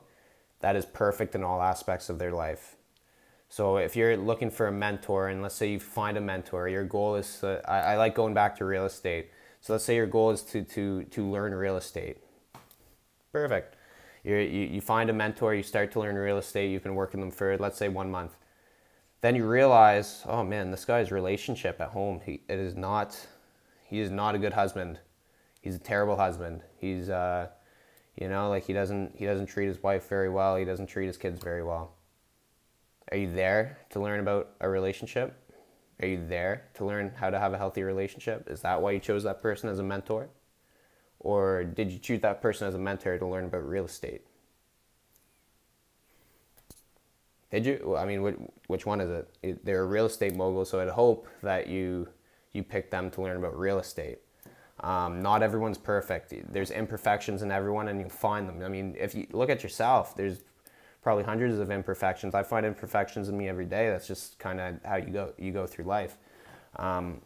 that 0.60 0.75
is 0.75 0.86
perfect 0.86 1.36
in 1.36 1.43
all 1.43 1.62
aspects 1.62 2.10
of 2.10 2.19
their 2.19 2.32
life. 2.32 2.75
So 3.53 3.77
if 3.77 3.95
you're 3.95 4.17
looking 4.17 4.49
for 4.49 4.65
a 4.65 4.71
mentor, 4.71 5.27
and 5.27 5.43
let's 5.43 5.53
say 5.53 5.69
you 5.69 5.79
find 5.79 6.17
a 6.17 6.21
mentor, 6.21 6.67
your 6.67 6.83
goal 6.83 7.13
is 7.17 7.37
to, 7.41 7.61
I, 7.69 7.93
I 7.93 7.97
like 7.97 8.15
going 8.15 8.33
back 8.33 8.55
to 8.57 8.65
real 8.65 8.87
estate. 8.87 9.29
So 9.61 9.73
let's 9.73 9.85
say 9.85 9.95
your 9.95 10.07
goal 10.07 10.31
is 10.31 10.41
to 10.53 10.63
to 10.63 11.03
to 11.03 11.29
learn 11.29 11.53
real 11.53 11.77
estate. 11.77 12.17
Perfect. 13.31 13.75
You're, 14.23 14.41
you 14.41 14.61
you 14.61 14.81
find 14.81 15.07
a 15.11 15.13
mentor, 15.13 15.53
you 15.53 15.61
start 15.61 15.91
to 15.91 15.99
learn 15.99 16.15
real 16.15 16.39
estate. 16.39 16.71
You've 16.71 16.81
been 16.81 16.95
working 16.95 17.19
them 17.19 17.29
for 17.29 17.55
let's 17.59 17.77
say 17.77 17.89
one 17.89 18.09
month. 18.09 18.35
Then 19.21 19.35
you 19.35 19.47
realize, 19.47 20.23
oh 20.25 20.43
man, 20.43 20.71
this 20.71 20.83
guy's 20.83 21.11
relationship 21.11 21.79
at 21.79 21.89
home, 21.89 22.21
he 22.25 22.41
it 22.49 22.57
is 22.57 22.75
not, 22.75 23.27
he 23.85 23.99
is 23.99 24.09
not 24.09 24.33
a 24.33 24.39
good 24.39 24.53
husband. 24.53 24.97
He's 25.61 25.75
a 25.75 25.85
terrible 25.91 26.15
husband. 26.15 26.63
He's 26.79 27.07
uh, 27.07 27.49
you 28.19 28.29
know, 28.29 28.49
like 28.49 28.65
he 28.65 28.73
doesn't 28.73 29.15
he 29.15 29.25
doesn't 29.27 29.45
treat 29.45 29.67
his 29.67 29.83
wife 29.83 30.09
very 30.09 30.31
well. 30.31 30.55
He 30.55 30.65
doesn't 30.65 30.87
treat 30.87 31.05
his 31.05 31.17
kids 31.17 31.39
very 31.39 31.63
well. 31.63 31.93
Are 33.13 33.17
you 33.17 33.32
there 33.32 33.78
to 33.91 33.99
learn 33.99 34.19
about 34.21 34.49
a 34.60 34.67
relationship? 34.67 35.39
Are 36.02 36.08
you 36.08 36.26
there 36.28 36.63
to 36.73 36.84
learn 36.84 37.12
how 37.15 37.30
to 37.30 37.38
have 37.38 37.54
a 37.54 37.60
healthy 37.60 37.84
relationship? 37.84 38.49
Is 38.49 38.62
that 38.62 38.82
why 38.82 38.89
you 38.89 38.99
chose 38.99 39.21
that 39.23 39.39
person 39.39 39.69
as 39.69 39.78
a 39.78 39.84
mentor? 39.84 40.30
Or 41.19 41.63
did 41.63 41.91
you 41.91 41.99
choose 41.99 42.21
that 42.21 42.41
person 42.41 42.67
as 42.67 42.73
a 42.73 42.80
mentor 42.80 43.19
to 43.19 43.28
learn 43.28 43.45
about 43.45 43.69
real 43.69 43.86
estate? 43.86 44.23
Did 47.52 47.67
you? 47.67 47.95
I 47.95 48.06
mean, 48.06 48.49
which 48.65 48.88
one 48.88 48.99
is 48.99 49.12
it? 49.12 49.63
They're 49.63 49.84
a 49.84 49.86
real 49.86 50.08
estate 50.08 50.36
mogul, 50.36 50.65
so 50.65 50.80
I'd 50.80 50.89
hope 50.89 51.28
that 51.43 51.67
you 51.67 52.10
you 52.52 52.63
pick 52.63 52.89
them 52.89 53.12
to 53.12 53.21
learn 53.21 53.38
about 53.38 53.56
real 53.56 53.78
estate. 53.78 54.21
Um, 54.80 55.21
not 55.21 55.43
everyone's 55.43 55.78
perfect. 55.78 56.34
There's 56.52 56.71
imperfections 56.71 57.43
in 57.43 57.52
everyone, 57.52 57.89
and 57.89 57.99
you'll 57.99 58.10
find 58.10 58.49
them. 58.49 58.63
I 58.63 58.69
mean, 58.69 58.95
if 58.99 59.13
you 59.13 59.28
look 59.34 59.52
at 59.52 59.62
yourself, 59.62 60.15
there's 60.15 60.39
probably 61.03 61.23
hundreds 61.23 61.59
of 61.59 61.69
imperfections. 61.69 62.33
I 62.33 62.43
find 62.43 62.65
imperfections 62.65 63.29
in 63.29 63.37
me 63.37 63.49
every 63.49 63.65
day. 63.65 63.89
That's 63.89 64.07
just 64.07 64.39
kind 64.39 64.59
of 64.59 64.75
how 64.83 64.95
you 64.95 65.11
go 65.11 65.33
you 65.37 65.51
go 65.51 65.67
through 65.67 65.85
life. 65.85 66.17
Um, 66.77 67.21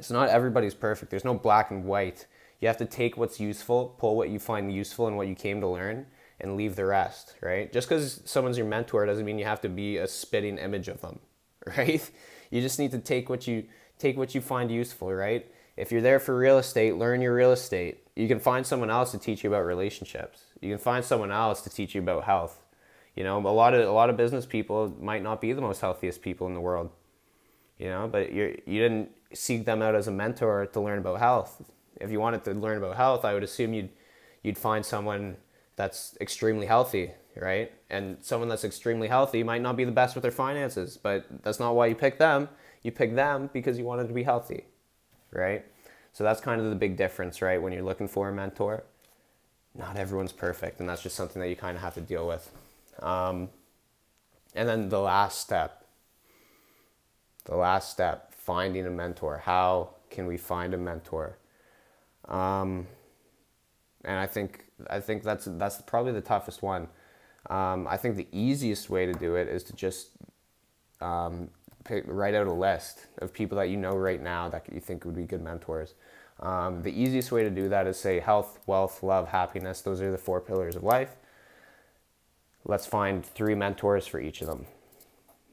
so 0.00 0.14
not 0.14 0.28
everybody's 0.28 0.74
perfect. 0.74 1.10
There's 1.10 1.24
no 1.24 1.34
black 1.34 1.70
and 1.70 1.84
white. 1.84 2.26
You 2.60 2.68
have 2.68 2.76
to 2.78 2.84
take 2.84 3.16
what's 3.16 3.40
useful, 3.40 3.94
pull 3.98 4.16
what 4.16 4.28
you 4.28 4.38
find 4.38 4.72
useful 4.72 5.06
and 5.06 5.16
what 5.16 5.28
you 5.28 5.34
came 5.34 5.60
to 5.62 5.68
learn, 5.68 6.06
and 6.40 6.56
leave 6.56 6.76
the 6.76 6.84
rest. 6.84 7.36
Right? 7.40 7.72
Just 7.72 7.88
because 7.88 8.20
someone's 8.24 8.58
your 8.58 8.66
mentor 8.66 9.06
doesn't 9.06 9.24
mean 9.24 9.38
you 9.38 9.46
have 9.46 9.60
to 9.62 9.68
be 9.68 9.96
a 9.96 10.08
spitting 10.08 10.58
image 10.58 10.88
of 10.88 11.00
them. 11.00 11.20
Right? 11.76 12.10
You 12.50 12.62
just 12.62 12.78
need 12.78 12.90
to 12.92 12.98
take 12.98 13.28
what 13.28 13.46
you 13.46 13.66
take 13.98 14.16
what 14.16 14.34
you 14.34 14.40
find 14.40 14.70
useful. 14.70 15.12
Right? 15.12 15.46
If 15.76 15.92
you're 15.92 16.02
there 16.02 16.18
for 16.18 16.36
real 16.36 16.58
estate, 16.58 16.96
learn 16.96 17.22
your 17.22 17.34
real 17.34 17.52
estate. 17.52 18.06
You 18.16 18.28
can 18.28 18.40
find 18.40 18.66
someone 18.66 18.90
else 18.90 19.12
to 19.12 19.18
teach 19.18 19.44
you 19.44 19.50
about 19.50 19.64
relationships. 19.64 20.42
You 20.60 20.70
can 20.70 20.78
find 20.78 21.04
someone 21.04 21.30
else 21.30 21.62
to 21.62 21.70
teach 21.70 21.94
you 21.94 22.02
about 22.02 22.24
health. 22.24 22.60
You 23.14 23.24
know, 23.24 23.38
a 23.38 23.48
lot 23.48 23.74
of 23.74 23.86
a 23.86 23.92
lot 23.92 24.10
of 24.10 24.16
business 24.16 24.46
people 24.46 24.94
might 25.00 25.22
not 25.22 25.40
be 25.40 25.52
the 25.52 25.60
most 25.60 25.80
healthiest 25.80 26.22
people 26.22 26.46
in 26.46 26.54
the 26.54 26.60
world. 26.60 26.90
You 27.78 27.88
know, 27.88 28.08
but 28.10 28.32
you 28.32 28.60
you 28.66 28.80
didn't 28.80 29.10
seek 29.32 29.64
them 29.64 29.82
out 29.82 29.94
as 29.94 30.08
a 30.08 30.10
mentor 30.10 30.66
to 30.66 30.80
learn 30.80 30.98
about 30.98 31.18
health. 31.18 31.62
If 32.00 32.10
you 32.10 32.20
wanted 32.20 32.44
to 32.44 32.52
learn 32.52 32.78
about 32.78 32.96
health, 32.96 33.24
I 33.24 33.34
would 33.34 33.42
assume 33.42 33.74
you'd 33.74 33.90
you'd 34.42 34.58
find 34.58 34.84
someone 34.84 35.36
that's 35.76 36.16
extremely 36.20 36.66
healthy, 36.66 37.12
right? 37.36 37.72
And 37.88 38.18
someone 38.20 38.48
that's 38.48 38.64
extremely 38.64 39.08
healthy 39.08 39.42
might 39.42 39.62
not 39.62 39.76
be 39.76 39.84
the 39.84 39.92
best 39.92 40.14
with 40.14 40.22
their 40.22 40.30
finances, 40.30 40.96
but 40.96 41.26
that's 41.42 41.60
not 41.60 41.74
why 41.74 41.86
you 41.86 41.94
pick 41.94 42.18
them. 42.18 42.48
You 42.82 42.92
pick 42.92 43.14
them 43.14 43.50
because 43.52 43.78
you 43.78 43.84
wanted 43.84 44.08
to 44.08 44.14
be 44.14 44.22
healthy 44.22 44.64
right? 45.32 45.64
So 46.12 46.24
that's 46.24 46.40
kind 46.40 46.60
of 46.60 46.68
the 46.68 46.76
big 46.76 46.96
difference, 46.96 47.40
right? 47.42 47.60
When 47.60 47.72
you're 47.72 47.82
looking 47.82 48.08
for 48.08 48.28
a 48.28 48.32
mentor, 48.32 48.84
not 49.76 49.96
everyone's 49.96 50.32
perfect, 50.32 50.80
and 50.80 50.88
that's 50.88 51.02
just 51.02 51.16
something 51.16 51.40
that 51.40 51.48
you 51.48 51.56
kind 51.56 51.76
of 51.76 51.82
have 51.82 51.94
to 51.94 52.00
deal 52.00 52.26
with. 52.26 52.50
Um, 53.00 53.48
and 54.54 54.68
then 54.68 54.88
the 54.88 55.00
last 55.00 55.40
step, 55.40 55.84
the 57.44 57.56
last 57.56 57.90
step, 57.90 58.34
finding 58.34 58.86
a 58.86 58.90
mentor. 58.90 59.42
How 59.44 59.90
can 60.10 60.26
we 60.26 60.36
find 60.36 60.74
a 60.74 60.78
mentor? 60.78 61.38
Um, 62.26 62.86
and 64.04 64.18
I 64.18 64.26
think 64.26 64.64
I 64.88 65.00
think 65.00 65.22
that's 65.22 65.46
that's 65.52 65.80
probably 65.82 66.12
the 66.12 66.20
toughest 66.20 66.62
one. 66.62 66.88
Um, 67.48 67.86
I 67.88 67.96
think 67.96 68.16
the 68.16 68.28
easiest 68.32 68.90
way 68.90 69.06
to 69.06 69.12
do 69.12 69.34
it 69.34 69.48
is 69.48 69.62
to 69.64 69.72
just 69.74 70.10
um, 71.00 71.48
pick, 71.84 72.04
write 72.06 72.34
out 72.34 72.46
a 72.46 72.52
list 72.52 73.06
of 73.18 73.32
people 73.32 73.56
that 73.58 73.68
you 73.68 73.76
know 73.76 73.92
right 73.92 74.22
now 74.22 74.48
that 74.48 74.66
you 74.72 74.80
think 74.80 75.04
would 75.04 75.16
be 75.16 75.24
good 75.24 75.42
mentors. 75.42 75.94
Um, 76.40 76.82
the 76.82 76.90
easiest 76.90 77.32
way 77.32 77.42
to 77.42 77.50
do 77.50 77.68
that 77.68 77.86
is 77.86 77.98
say 77.98 78.18
health, 78.18 78.58
wealth, 78.66 79.02
love, 79.02 79.28
happiness. 79.28 79.82
Those 79.82 80.00
are 80.00 80.10
the 80.10 80.18
four 80.18 80.40
pillars 80.40 80.76
of 80.76 80.82
life. 80.82 81.16
Let's 82.64 82.86
find 82.86 83.24
three 83.24 83.54
mentors 83.54 84.06
for 84.06 84.20
each 84.20 84.40
of 84.40 84.46
them. 84.46 84.66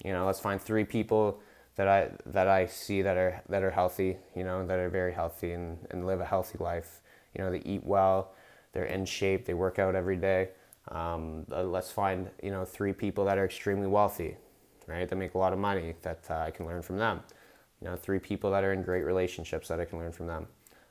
You 0.04 0.14
know, 0.14 0.26
let's 0.26 0.40
find 0.40 0.62
three 0.62 0.84
people 0.84 1.40
that 1.76 1.88
I 1.88 2.10
that 2.26 2.48
I 2.48 2.66
see 2.66 3.02
that 3.02 3.18
are 3.18 3.42
that 3.50 3.64
are 3.64 3.72
healthy. 3.72 4.18
You 4.36 4.44
know, 4.44 4.66
that 4.66 4.80
are 4.80 4.90
very 4.90 5.14
healthy 5.14 5.52
and, 5.52 5.78
and 5.92 6.06
live 6.06 6.22
a 6.22 6.26
healthy 6.26 6.58
life. 6.60 7.02
You 7.36 7.44
know, 7.44 7.52
they 7.52 7.60
eat 7.60 7.84
well, 7.84 8.34
they're 8.74 8.86
in 8.86 9.06
shape, 9.06 9.46
they 9.46 9.54
work 9.54 9.80
out 9.80 9.96
every 9.96 10.18
day. 10.18 10.50
Um, 10.90 11.46
uh, 11.52 11.64
let's 11.64 11.92
find 11.92 12.30
you 12.42 12.52
know 12.52 12.66
three 12.66 12.94
people 12.94 13.26
that 13.26 13.38
are 13.38 13.46
extremely 13.46 13.88
wealthy 13.88 14.38
right? 14.88 15.08
That 15.08 15.16
make 15.18 15.36
a 15.36 15.38
lot 15.38 15.54
of 15.54 15.60
money 15.60 15.96
that 16.02 16.26
uh, 16.30 16.40
I 16.40 16.52
can 16.52 16.66
learn 16.66 16.82
from 16.82 16.98
them. 16.98 17.22
You 17.82 17.90
know, 17.90 17.96
three 17.96 18.20
people 18.20 18.50
that 18.52 18.64
are 18.64 18.74
in 18.74 18.82
great 18.82 19.06
relationships 19.06 19.68
that 19.68 19.80
I 19.80 19.86
can 19.86 20.00
learn 20.00 20.12
from 20.12 20.28
them. 20.28 20.48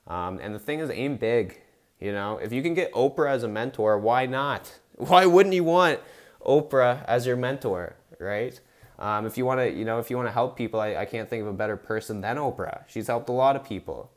Um, 0.06 0.38
and 0.40 0.54
the 0.54 0.58
thing 0.58 0.78
is, 0.78 0.90
aim 0.90 1.16
big. 1.16 1.60
You 1.98 2.12
know, 2.12 2.38
if 2.38 2.52
you 2.52 2.62
can 2.62 2.74
get 2.74 2.92
Oprah 2.92 3.30
as 3.30 3.42
a 3.42 3.48
mentor, 3.48 3.98
why 3.98 4.26
not? 4.26 4.78
Why 4.96 5.26
wouldn't 5.26 5.54
you 5.54 5.64
want 5.64 6.00
Oprah 6.44 7.04
as 7.06 7.26
your 7.26 7.36
mentor, 7.36 7.96
right? 8.18 8.58
Um, 8.98 9.26
if 9.26 9.36
you 9.36 9.44
want 9.44 9.60
to, 9.60 9.70
you 9.70 9.84
know, 9.84 9.98
if 9.98 10.10
you 10.10 10.16
want 10.16 10.28
to 10.28 10.32
help 10.32 10.56
people, 10.56 10.80
I, 10.80 10.96
I 10.96 11.04
can't 11.04 11.28
think 11.28 11.42
of 11.42 11.48
a 11.48 11.52
better 11.52 11.76
person 11.76 12.20
than 12.22 12.36
Oprah. 12.36 12.84
She's 12.88 13.06
helped 13.06 13.28
a 13.28 13.32
lot 13.32 13.56
of 13.56 13.64
people, 13.64 14.10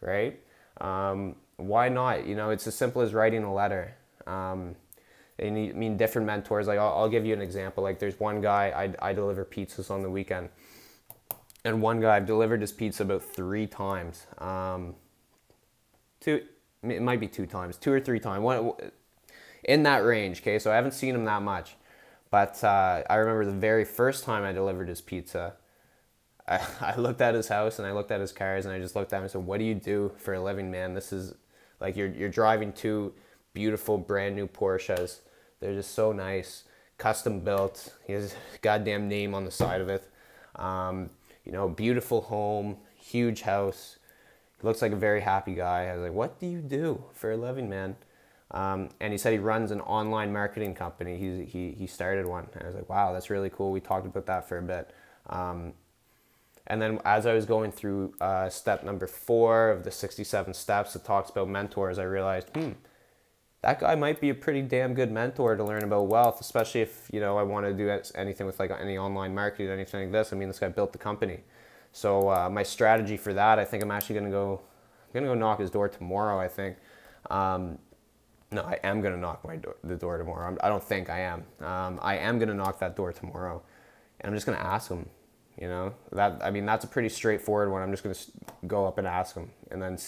right? 0.00 0.38
Um, 0.80 1.36
why 1.56 1.88
not? 1.88 2.26
You 2.26 2.34
know, 2.34 2.50
it's 2.50 2.66
as 2.66 2.74
simple 2.74 3.00
as 3.00 3.14
writing 3.14 3.44
a 3.44 3.52
letter. 3.52 3.94
Um, 4.26 4.76
they 5.38 5.50
need, 5.50 5.74
mean 5.74 5.96
different 5.96 6.26
mentors. 6.26 6.66
Like 6.66 6.78
I'll, 6.78 6.92
I'll, 6.92 7.08
give 7.08 7.24
you 7.24 7.32
an 7.32 7.40
example. 7.40 7.82
Like 7.82 7.98
there's 7.98 8.18
one 8.20 8.40
guy 8.40 8.94
I, 9.00 9.10
I 9.10 9.12
deliver 9.12 9.44
pizzas 9.44 9.90
on 9.90 10.02
the 10.02 10.10
weekend, 10.10 10.50
and 11.64 11.80
one 11.80 12.00
guy 12.00 12.16
I've 12.16 12.26
delivered 12.26 12.60
his 12.60 12.72
pizza 12.72 13.04
about 13.04 13.22
three 13.22 13.66
times. 13.66 14.26
Um, 14.38 14.94
two, 16.20 16.42
it 16.82 17.02
might 17.02 17.20
be 17.20 17.28
two 17.28 17.46
times, 17.46 17.76
two 17.76 17.92
or 17.92 18.00
three 18.00 18.20
times. 18.20 18.42
One 18.42 18.72
in 19.64 19.82
that 19.84 20.04
range. 20.04 20.40
Okay, 20.40 20.58
so 20.58 20.70
I 20.70 20.76
haven't 20.76 20.92
seen 20.92 21.14
him 21.14 21.24
that 21.24 21.42
much, 21.42 21.76
but 22.30 22.62
uh, 22.62 23.02
I 23.08 23.16
remember 23.16 23.44
the 23.44 23.52
very 23.52 23.84
first 23.84 24.24
time 24.24 24.44
I 24.44 24.52
delivered 24.52 24.88
his 24.88 25.00
pizza. 25.00 25.54
I, 26.48 26.60
I 26.80 26.96
looked 26.96 27.20
at 27.20 27.34
his 27.34 27.48
house 27.48 27.78
and 27.78 27.86
I 27.86 27.92
looked 27.92 28.10
at 28.10 28.20
his 28.20 28.32
cars 28.32 28.66
and 28.66 28.74
I 28.74 28.78
just 28.78 28.94
looked 28.94 29.12
at 29.12 29.18
him 29.18 29.22
and 29.22 29.30
said, 29.30 29.44
"What 29.44 29.58
do 29.58 29.64
you 29.64 29.74
do 29.74 30.12
for 30.16 30.34
a 30.34 30.42
living, 30.42 30.70
man? 30.70 30.94
This 30.94 31.12
is 31.12 31.34
like 31.80 31.96
you're 31.96 32.08
you're 32.08 32.28
driving 32.28 32.72
two 32.72 33.12
beautiful 33.52 33.98
brand 33.98 34.36
new 34.36 34.46
Porsches." 34.46 35.20
They're 35.60 35.74
just 35.74 35.94
so 35.94 36.12
nice, 36.12 36.64
custom 36.98 37.40
built. 37.40 37.94
He 38.06 38.12
has 38.12 38.34
goddamn 38.60 39.08
name 39.08 39.34
on 39.34 39.44
the 39.44 39.50
side 39.50 39.80
of 39.80 39.88
it. 39.88 40.08
Um, 40.56 41.10
you 41.44 41.52
know, 41.52 41.68
beautiful 41.68 42.22
home, 42.22 42.76
huge 42.96 43.42
house. 43.42 43.96
He 44.60 44.66
looks 44.66 44.82
like 44.82 44.92
a 44.92 44.96
very 44.96 45.20
happy 45.20 45.54
guy. 45.54 45.86
I 45.86 45.94
was 45.94 46.02
like, 46.02 46.12
what 46.12 46.40
do 46.40 46.46
you 46.46 46.60
do 46.60 47.04
for 47.12 47.32
a 47.32 47.36
living, 47.36 47.68
man? 47.70 47.96
Um, 48.52 48.90
and 49.00 49.12
he 49.12 49.18
said 49.18 49.32
he 49.32 49.38
runs 49.38 49.70
an 49.70 49.80
online 49.80 50.32
marketing 50.32 50.74
company. 50.74 51.16
He, 51.18 51.44
he, 51.44 51.72
he 51.72 51.86
started 51.86 52.26
one. 52.26 52.46
And 52.54 52.62
I 52.62 52.66
was 52.66 52.76
like, 52.76 52.88
wow, 52.88 53.12
that's 53.12 53.28
really 53.28 53.50
cool. 53.50 53.72
We 53.72 53.80
talked 53.80 54.06
about 54.06 54.26
that 54.26 54.48
for 54.48 54.58
a 54.58 54.62
bit. 54.62 54.90
Um, 55.28 55.72
and 56.68 56.80
then 56.80 57.00
as 57.04 57.26
I 57.26 57.34
was 57.34 57.44
going 57.44 57.72
through 57.72 58.14
uh, 58.20 58.48
step 58.48 58.84
number 58.84 59.06
four 59.06 59.70
of 59.70 59.84
the 59.84 59.90
67 59.90 60.54
steps 60.54 60.92
that 60.92 61.04
talks 61.04 61.30
about 61.30 61.48
mentors, 61.48 61.98
I 61.98 62.04
realized, 62.04 62.48
hmm, 62.54 62.72
that 63.62 63.80
guy 63.80 63.94
might 63.94 64.20
be 64.20 64.30
a 64.30 64.34
pretty 64.34 64.62
damn 64.62 64.94
good 64.94 65.10
mentor 65.10 65.56
to 65.56 65.64
learn 65.64 65.82
about 65.82 66.06
wealth, 66.06 66.40
especially 66.40 66.82
if 66.82 67.08
you 67.12 67.20
know 67.20 67.36
I 67.36 67.42
want 67.42 67.66
to 67.66 67.72
do 67.72 68.00
anything 68.14 68.46
with 68.46 68.60
like 68.60 68.70
any 68.70 68.96
online 68.96 69.34
marketing, 69.34 69.70
anything 69.70 70.02
like 70.02 70.12
this. 70.12 70.32
I 70.32 70.36
mean, 70.36 70.48
this 70.48 70.60
guy 70.60 70.68
built 70.68 70.92
the 70.92 70.98
company, 70.98 71.40
so 71.92 72.30
uh, 72.30 72.48
my 72.48 72.62
strategy 72.62 73.16
for 73.16 73.32
that, 73.34 73.58
I 73.58 73.64
think 73.64 73.82
I'm 73.82 73.90
actually 73.90 74.16
gonna 74.20 74.30
go, 74.30 74.60
I'm 75.08 75.14
gonna 75.14 75.26
go 75.26 75.34
knock 75.34 75.58
his 75.58 75.70
door 75.70 75.88
tomorrow. 75.88 76.38
I 76.38 76.46
think. 76.48 76.76
Um, 77.28 77.78
no, 78.50 78.62
I 78.62 78.78
am 78.84 79.00
gonna 79.00 79.16
knock 79.16 79.44
my 79.44 79.56
door, 79.56 79.76
the 79.82 79.96
door 79.96 80.18
tomorrow. 80.18 80.48
I'm, 80.48 80.58
I 80.62 80.68
do 80.68 80.74
not 80.74 80.84
think 80.84 81.10
I 81.10 81.20
am. 81.20 81.44
Um, 81.60 81.98
I 82.02 82.16
am 82.18 82.38
gonna 82.38 82.54
knock 82.54 82.78
that 82.80 82.96
door 82.96 83.12
tomorrow, 83.12 83.62
and 84.20 84.30
I'm 84.30 84.36
just 84.36 84.46
gonna 84.46 84.58
ask 84.58 84.90
him. 84.90 85.08
You 85.60 85.68
know 85.68 85.94
that 86.12 86.42
I 86.44 86.50
mean 86.50 86.66
that's 86.66 86.84
a 86.84 86.88
pretty 86.88 87.08
straightforward 87.08 87.70
one. 87.70 87.82
I'm 87.82 87.90
just 87.90 88.02
gonna 88.02 88.66
go 88.66 88.86
up 88.86 88.98
and 88.98 89.06
ask 89.06 89.34
him, 89.34 89.50
and 89.70 89.80
then 89.80 89.98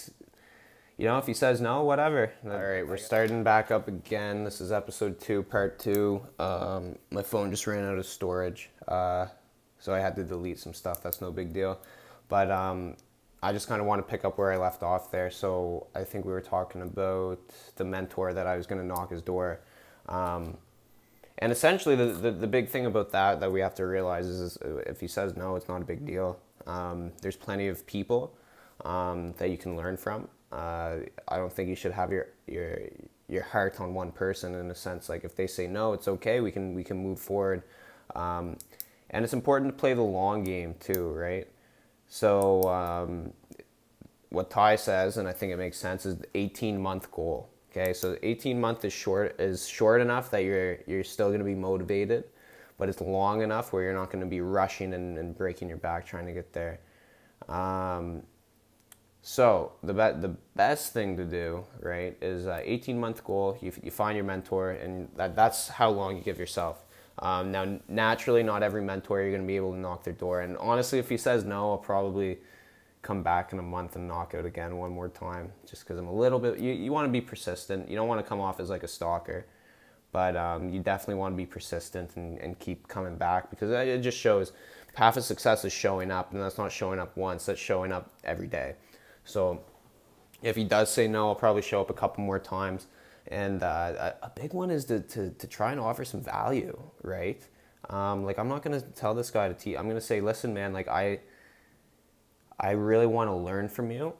you 0.98 1.05
know, 1.05 1.16
if 1.16 1.27
he 1.27 1.33
says 1.33 1.61
no, 1.61 1.85
whatever. 1.85 2.33
All 2.44 2.51
right, 2.51 2.87
we're 2.87 2.96
starting 2.96 3.44
back 3.44 3.70
up 3.70 3.87
again. 3.87 4.42
This 4.42 4.61
is 4.61 4.72
episode 4.72 5.20
two, 5.20 5.44
part 5.44 5.79
two. 5.79 6.20
Um, 6.40 6.96
my 7.12 7.22
phone 7.22 7.53
just 7.53 7.68
ran 7.68 7.85
out 7.85 7.98
of 7.98 8.05
storage, 8.05 8.68
uh, 8.88 9.27
so 9.79 9.94
I 9.94 10.01
had 10.01 10.16
to 10.16 10.24
delete 10.24 10.59
some 10.59 10.74
stuff. 10.74 11.01
That's 11.01 11.20
no 11.20 11.31
big 11.31 11.53
deal. 11.53 11.79
But 12.29 12.51
um, 12.51 12.96
I 13.42 13.53
just 13.53 13.68
kind 13.68 13.81
of 13.81 13.87
want 13.87 14.05
to 14.05 14.11
pick 14.11 14.24
up 14.24 14.37
where 14.38 14.53
I 14.53 14.57
left 14.57 14.83
off 14.83 15.11
there. 15.11 15.31
So 15.31 15.87
I 15.94 16.05
think 16.05 16.24
we 16.24 16.33
were 16.33 16.40
talking 16.40 16.83
about 16.83 17.38
the 17.77 17.85
mentor 17.85 18.33
that 18.33 18.46
I 18.46 18.57
was 18.57 18.66
going 18.66 18.81
to 18.81 18.87
knock 18.87 19.11
his 19.11 19.22
door. 19.22 19.61
Um, 20.09 20.57
and 21.38 21.53
essentially, 21.53 21.94
the, 21.94 22.07
the, 22.07 22.31
the, 22.33 22.46
big 22.48 22.68
thing 22.68 22.87
about 22.87 23.12
that 23.12 23.38
that 23.40 23.53
we 23.53 23.61
have 23.61 23.74
to 23.77 23.87
realize 23.87 24.27
is, 24.27 24.40
is 24.40 24.59
if 24.87 24.98
he 24.98 25.07
says 25.07 25.37
no, 25.37 25.55
it's 25.55 25.68
not 25.68 25.83
a 25.83 25.85
big 25.85 26.05
deal. 26.05 26.40
Um, 26.66 27.12
there's 27.22 27.37
plenty 27.37 27.68
of 27.68 27.87
people 27.87 28.35
um, 28.85 29.35
that 29.38 29.51
you 29.51 29.57
can 29.57 29.77
learn 29.77 29.96
from. 29.96 30.29
Uh, 30.51 30.96
I 31.29 31.37
don't 31.37 31.53
think 31.53 31.68
you 31.68 31.77
should 31.77 31.92
have 31.92 32.11
your, 32.11 32.29
your 32.46 32.79
your 33.29 33.42
heart 33.42 33.81
on 33.81 33.94
one 33.94 34.11
person 34.11 34.55
in 34.55 34.70
a 34.70 34.74
sense. 34.74 35.09
Like 35.09 35.22
if 35.24 35.37
they 35.37 35.46
say 35.46 35.66
no, 35.66 35.92
it's 35.92 36.09
okay. 36.09 36.40
We 36.40 36.51
can 36.51 36.74
we 36.74 36.83
can 36.83 36.96
move 36.96 37.20
forward. 37.20 37.62
Um, 38.16 38.57
and 39.11 39.24
it's 39.24 39.35
important 39.35 39.70
to 39.70 39.79
play 39.79 39.94
the 39.94 40.03
long 40.03 40.42
game 40.42 40.74
too, 40.81 41.09
right? 41.09 41.46
So 42.08 42.62
um, 42.62 43.32
what 44.30 44.50
Tai 44.50 44.76
says, 44.76 45.18
and 45.18 45.28
I 45.28 45.32
think 45.32 45.52
it 45.52 45.56
makes 45.56 45.78
sense, 45.78 46.06
is 46.06 46.16
the 46.16 46.26
18 46.34 46.80
month 46.80 47.10
goal. 47.10 47.50
Okay, 47.70 47.92
so 47.92 48.16
18 48.22 48.58
month 48.58 48.84
is 48.84 48.92
short 48.92 49.38
is 49.38 49.68
short 49.68 50.00
enough 50.00 50.30
that 50.30 50.42
you're 50.42 50.78
you're 50.86 51.04
still 51.04 51.28
going 51.28 51.40
to 51.40 51.44
be 51.44 51.54
motivated, 51.54 52.24
but 52.78 52.88
it's 52.88 53.00
long 53.00 53.42
enough 53.42 53.72
where 53.72 53.82
you're 53.82 53.94
not 53.94 54.10
going 54.10 54.24
to 54.24 54.30
be 54.30 54.40
rushing 54.40 54.94
and, 54.94 55.18
and, 55.18 55.36
breaking 55.36 55.68
your 55.68 55.76
back 55.76 56.06
trying 56.06 56.26
to 56.26 56.32
get 56.32 56.52
there. 56.54 56.80
Um, 57.46 58.22
so 59.20 59.72
the 59.82 59.92
be- 59.92 60.20
the 60.20 60.34
best 60.56 60.94
thing 60.94 61.16
to 61.18 61.24
do, 61.26 61.64
right, 61.80 62.16
is 62.22 62.46
18 62.46 62.98
month 62.98 63.22
goal. 63.22 63.58
You, 63.60 63.70
you 63.82 63.90
find 63.90 64.16
your 64.16 64.24
mentor, 64.24 64.70
and 64.70 65.10
that, 65.16 65.36
that's 65.36 65.68
how 65.68 65.90
long 65.90 66.16
you 66.16 66.22
give 66.22 66.38
yourself. 66.38 66.82
Um, 67.20 67.50
now, 67.50 67.78
naturally, 67.88 68.42
not 68.42 68.62
every 68.62 68.83
mentor 68.83 69.20
you're 69.20 69.31
going 69.31 69.42
to 69.42 69.46
be 69.46 69.57
able 69.57 69.72
to 69.72 69.78
knock 69.78 70.04
their 70.04 70.12
door. 70.12 70.42
And 70.42 70.57
honestly, 70.59 70.98
if 70.98 71.09
he 71.09 71.16
says 71.16 71.44
no, 71.44 71.72
I'll 71.72 71.78
probably 71.78 72.38
come 73.02 73.22
back 73.22 73.52
in 73.52 73.59
a 73.59 73.62
month 73.62 73.96
and 73.96 74.07
knock 74.07 74.35
out 74.35 74.44
again 74.44 74.76
one 74.76 74.90
more 74.90 75.09
time 75.09 75.52
just 75.66 75.85
because 75.85 75.98
I'm 75.98 76.07
a 76.07 76.14
little 76.14 76.38
bit. 76.38 76.59
You, 76.59 76.72
you 76.72 76.92
want 76.92 77.07
to 77.07 77.12
be 77.12 77.20
persistent. 77.20 77.88
You 77.88 77.96
don't 77.96 78.09
want 78.09 78.24
to 78.24 78.28
come 78.28 78.40
off 78.40 78.61
as 78.61 78.70
like 78.70 78.83
a 78.83 78.88
stalker, 78.88 79.46
but 80.12 80.37
um, 80.37 80.68
you 80.68 80.81
definitely 80.81 81.16
want 81.16 81.33
to 81.33 81.37
be 81.37 81.46
persistent 81.46 82.16
and, 82.16 82.38
and 82.38 82.59
keep 82.59 82.88
coming 82.88 83.16
back 83.16 83.50
because 83.50 83.70
it 83.70 84.00
just 84.00 84.18
shows 84.18 84.52
half 84.94 85.16
of 85.16 85.24
success 85.24 85.64
is 85.64 85.72
showing 85.72 86.11
up, 86.11 86.33
and 86.33 86.42
that's 86.42 86.59
not 86.59 86.72
showing 86.72 86.98
up 86.98 87.16
once, 87.16 87.46
that's 87.46 87.61
showing 87.61 87.92
up 87.92 88.11
every 88.24 88.46
day. 88.48 88.74
So 89.24 89.61
if 90.42 90.57
he 90.57 90.64
does 90.64 90.90
say 90.90 91.07
no, 91.07 91.28
I'll 91.28 91.35
probably 91.35 91.62
show 91.62 91.81
up 91.81 91.90
a 91.90 91.94
couple 91.94 92.24
more 92.24 92.38
times 92.38 92.87
and 93.28 93.62
uh, 93.62 94.12
a 94.22 94.30
big 94.34 94.52
one 94.52 94.70
is 94.70 94.84
to, 94.86 95.00
to, 95.00 95.30
to 95.30 95.46
try 95.46 95.72
and 95.72 95.80
offer 95.80 96.04
some 96.04 96.20
value, 96.20 96.78
right? 97.02 97.42
Um, 97.90 98.24
like 98.24 98.38
I'm 98.38 98.48
not 98.48 98.62
gonna 98.62 98.80
tell 98.80 99.14
this 99.14 99.30
guy 99.30 99.48
to 99.48 99.54
teach. 99.54 99.76
I'm 99.76 99.88
gonna 99.88 100.00
say, 100.00 100.20
listen, 100.20 100.52
man, 100.52 100.72
like 100.72 100.88
I, 100.88 101.20
I 102.58 102.72
really 102.72 103.06
want 103.06 103.28
to 103.28 103.34
learn 103.34 103.68
from 103.68 103.90
you. 103.90 104.14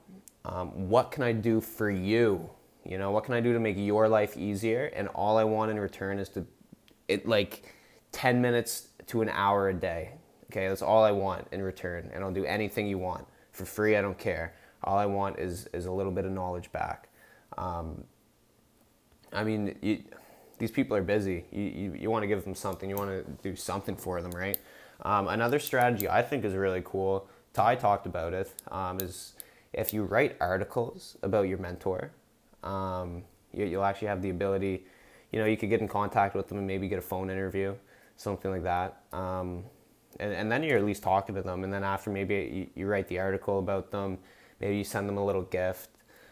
Um, 0.45 0.89
what 0.89 1.11
can 1.11 1.23
I 1.23 1.33
do 1.33 1.59
for 1.61 1.89
you? 1.89 2.49
You 2.85 2.97
know, 2.97 3.11
what 3.11 3.25
can 3.25 3.33
I 3.33 3.41
do 3.41 3.53
to 3.53 3.59
make 3.59 3.75
your 3.77 4.07
life 4.07 4.37
easier? 4.37 4.85
And 4.95 5.09
all 5.09 5.37
I 5.37 5.43
want 5.43 5.69
in 5.69 5.79
return 5.79 6.17
is 6.17 6.29
to, 6.29 6.45
it 7.07 7.27
like, 7.27 7.73
ten 8.11 8.41
minutes 8.41 8.87
to 9.07 9.21
an 9.21 9.29
hour 9.29 9.69
a 9.69 9.73
day. 9.73 10.13
Okay, 10.49 10.67
that's 10.67 10.81
all 10.81 11.03
I 11.03 11.11
want 11.11 11.47
in 11.51 11.61
return, 11.61 12.09
and 12.11 12.23
I'll 12.23 12.31
do 12.31 12.45
anything 12.45 12.87
you 12.87 12.97
want 12.97 13.27
for 13.51 13.65
free. 13.65 13.95
I 13.95 14.01
don't 14.01 14.17
care. 14.17 14.55
All 14.83 14.97
I 14.97 15.05
want 15.05 15.37
is 15.37 15.67
is 15.73 15.85
a 15.85 15.91
little 15.91 16.11
bit 16.11 16.25
of 16.25 16.31
knowledge 16.31 16.71
back. 16.71 17.09
Um, 17.57 18.03
I 19.31 19.43
mean, 19.43 19.75
you, 19.81 20.03
these 20.57 20.71
people 20.71 20.95
are 20.95 21.01
busy. 21.01 21.45
You, 21.51 21.63
you, 21.63 21.93
you 21.93 22.09
want 22.09 22.23
to 22.23 22.27
give 22.27 22.43
them 22.43 22.55
something. 22.55 22.89
You 22.89 22.95
want 22.95 23.09
to 23.09 23.49
do 23.49 23.55
something 23.55 23.95
for 23.95 24.21
them, 24.21 24.31
right? 24.31 24.57
Um, 25.03 25.27
another 25.27 25.59
strategy 25.59 26.09
I 26.09 26.21
think 26.21 26.43
is 26.43 26.53
really 26.53 26.81
cool. 26.83 27.27
Tai 27.53 27.75
talked 27.75 28.05
about 28.05 28.33
it. 28.33 28.53
Um, 28.71 28.99
is 28.99 29.33
if 29.73 29.93
you 29.93 30.03
write 30.03 30.35
articles 30.39 31.17
about 31.23 31.47
your 31.47 31.57
mentor, 31.57 32.11
um, 32.63 33.23
you, 33.53 33.65
you'll 33.65 33.85
actually 33.85 34.09
have 34.09 34.21
the 34.21 34.29
ability. 34.29 34.85
You 35.31 35.39
know, 35.39 35.45
you 35.45 35.57
could 35.57 35.69
get 35.69 35.79
in 35.79 35.87
contact 35.87 36.35
with 36.35 36.47
them 36.47 36.57
and 36.57 36.67
maybe 36.67 36.87
get 36.87 36.99
a 36.99 37.03
phone 37.03 37.29
interview, 37.29 37.75
something 38.17 38.51
like 38.51 38.63
that. 38.63 39.03
Um, 39.13 39.63
and, 40.19 40.33
and 40.33 40.51
then 40.51 40.63
you're 40.63 40.77
at 40.77 40.83
least 40.83 41.03
talking 41.03 41.35
to 41.35 41.41
them. 41.41 41.63
And 41.63 41.71
then 41.71 41.83
after 41.83 42.09
maybe 42.09 42.69
you, 42.75 42.81
you 42.81 42.87
write 42.87 43.07
the 43.07 43.19
article 43.19 43.59
about 43.59 43.91
them, 43.91 44.17
maybe 44.59 44.77
you 44.77 44.83
send 44.83 45.07
them 45.07 45.17
a 45.17 45.25
little 45.25 45.43
gift 45.43 45.89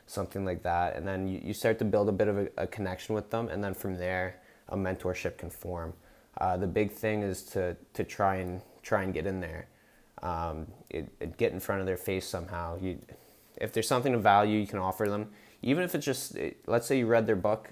something 0.07 0.43
like 0.43 0.63
that. 0.63 0.95
And 0.95 1.07
then 1.07 1.27
you, 1.27 1.39
you 1.43 1.53
start 1.53 1.77
to 1.79 1.85
build 1.85 2.09
a 2.09 2.11
bit 2.11 2.27
of 2.27 2.37
a, 2.37 2.47
a 2.57 2.67
connection 2.67 3.13
with 3.13 3.29
them. 3.29 3.49
And 3.49 3.63
then 3.63 3.73
from 3.73 3.97
there, 3.97 4.41
a 4.69 4.75
mentorship 4.75 5.37
can 5.37 5.49
form. 5.49 5.93
Uh, 6.39 6.57
the 6.57 6.67
big 6.67 6.91
thing 6.91 7.21
is 7.21 7.43
to, 7.43 7.75
to 7.93 8.03
try 8.03 8.35
and 8.37 8.61
try 8.81 9.03
and 9.03 9.13
get 9.13 9.25
in 9.25 9.41
there, 9.41 9.67
um, 10.23 10.67
it, 10.89 11.09
it 11.19 11.37
get 11.37 11.51
in 11.51 11.59
front 11.59 11.81
of 11.81 11.87
their 11.87 11.97
face 11.97 12.25
somehow. 12.25 12.77
You, 12.79 12.99
if 13.59 13.73
there's 13.73 13.87
something 13.87 14.13
of 14.13 14.23
value 14.23 14.59
you 14.59 14.67
can 14.67 14.79
offer 14.79 15.09
them, 15.09 15.29
even 15.61 15.83
if 15.83 15.93
it's 15.93 16.05
just, 16.05 16.35
it, 16.35 16.57
let's 16.67 16.87
say 16.87 16.99
you 16.99 17.07
read 17.07 17.27
their 17.27 17.35
book 17.35 17.69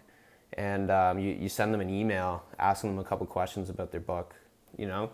and 0.54 0.92
um, 0.92 1.20
you, 1.20 1.34
you 1.34 1.48
send 1.48 1.74
them 1.74 1.82
an 1.82 1.90
email 1.90 2.44
asking 2.60 2.90
them 2.90 3.00
a 3.00 3.08
couple 3.08 3.26
questions 3.28 3.70
about 3.70 3.92
their 3.92 4.02
book, 4.02 4.36
you 4.78 4.88
know, 4.88 5.12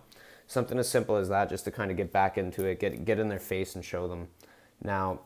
something 0.47 0.79
as 0.79 0.89
simple 0.89 1.17
as 1.17 1.29
that, 1.29 1.49
just 1.49 1.65
to 1.65 1.71
kind 1.71 1.91
of 1.91 1.97
get 1.97 2.11
back 2.11 2.37
into 2.37 2.65
it, 2.65 2.79
get, 2.79 3.05
get 3.05 3.19
in 3.19 3.27
their 3.29 3.39
face 3.39 3.75
and 3.75 3.83
show 3.83 4.07
them. 4.07 4.27
Now, 4.81 5.19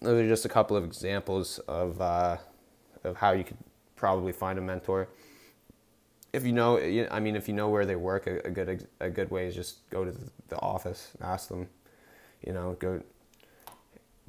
those 0.00 0.24
are 0.24 0.28
just 0.28 0.44
a 0.44 0.48
couple 0.48 0.76
of 0.76 0.84
examples 0.84 1.58
of 1.60 2.00
uh, 2.00 2.36
of 3.04 3.16
how 3.16 3.32
you 3.32 3.44
could 3.44 3.58
probably 3.96 4.32
find 4.32 4.58
a 4.58 4.62
mentor. 4.62 5.08
If 6.32 6.44
you 6.46 6.52
know, 6.52 6.78
I 7.10 7.20
mean, 7.20 7.36
if 7.36 7.46
you 7.46 7.54
know 7.54 7.68
where 7.68 7.84
they 7.84 7.96
work, 7.96 8.26
a, 8.26 8.38
a 8.46 8.50
good 8.50 8.88
a 9.00 9.10
good 9.10 9.30
way 9.30 9.46
is 9.46 9.54
just 9.54 9.88
go 9.90 10.04
to 10.04 10.14
the 10.48 10.58
office 10.60 11.12
ask 11.20 11.48
them. 11.48 11.68
You 12.46 12.52
know, 12.52 12.76
go 12.78 13.02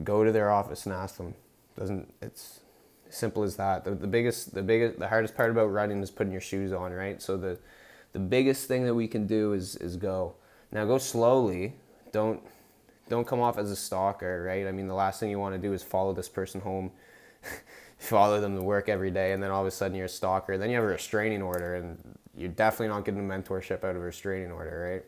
go 0.03 0.23
to 0.23 0.31
their 0.31 0.51
office 0.51 0.85
and 0.85 0.93
ask 0.93 1.17
them. 1.17 1.33
Doesn't 1.77 2.13
it's 2.21 2.59
simple 3.09 3.43
as 3.43 3.55
that. 3.55 3.85
The, 3.85 3.91
the 3.91 4.07
biggest, 4.07 4.53
the 4.53 4.63
biggest, 4.63 4.99
the 4.99 5.07
hardest 5.07 5.35
part 5.35 5.51
about 5.51 5.67
running 5.67 6.01
is 6.01 6.11
putting 6.11 6.31
your 6.31 6.41
shoes 6.41 6.73
on, 6.73 6.91
right? 6.91 7.21
So 7.21 7.37
the 7.37 7.57
the 8.11 8.19
biggest 8.19 8.67
thing 8.67 8.85
that 8.85 8.95
we 8.95 9.07
can 9.07 9.25
do 9.27 9.53
is 9.53 9.75
is 9.77 9.95
go. 9.95 10.35
Now 10.71 10.85
go 10.85 10.97
slowly. 10.97 11.73
Don't 12.11 12.41
don't 13.09 13.27
come 13.27 13.39
off 13.39 13.57
as 13.57 13.69
a 13.71 13.75
stalker, 13.75 14.43
right? 14.43 14.67
I 14.67 14.71
mean, 14.71 14.87
the 14.87 14.93
last 14.93 15.19
thing 15.19 15.29
you 15.29 15.39
want 15.39 15.55
to 15.55 15.61
do 15.61 15.73
is 15.73 15.83
follow 15.83 16.13
this 16.13 16.29
person 16.29 16.61
home, 16.61 16.91
follow 17.97 18.39
them 18.39 18.55
to 18.55 18.61
work 18.61 18.89
every 18.89 19.11
day, 19.11 19.33
and 19.33 19.43
then 19.43 19.51
all 19.51 19.61
of 19.61 19.67
a 19.67 19.71
sudden 19.71 19.95
you're 19.95 20.05
a 20.05 20.09
stalker. 20.09 20.57
Then 20.57 20.69
you 20.69 20.75
have 20.75 20.85
a 20.85 20.87
restraining 20.87 21.41
order, 21.41 21.75
and 21.75 21.97
you're 22.35 22.49
definitely 22.49 22.87
not 22.87 23.05
getting 23.05 23.19
a 23.19 23.33
mentorship 23.33 23.83
out 23.83 23.95
of 23.95 23.97
a 23.97 24.05
restraining 24.05 24.51
order, 24.51 24.91
right? 24.91 25.05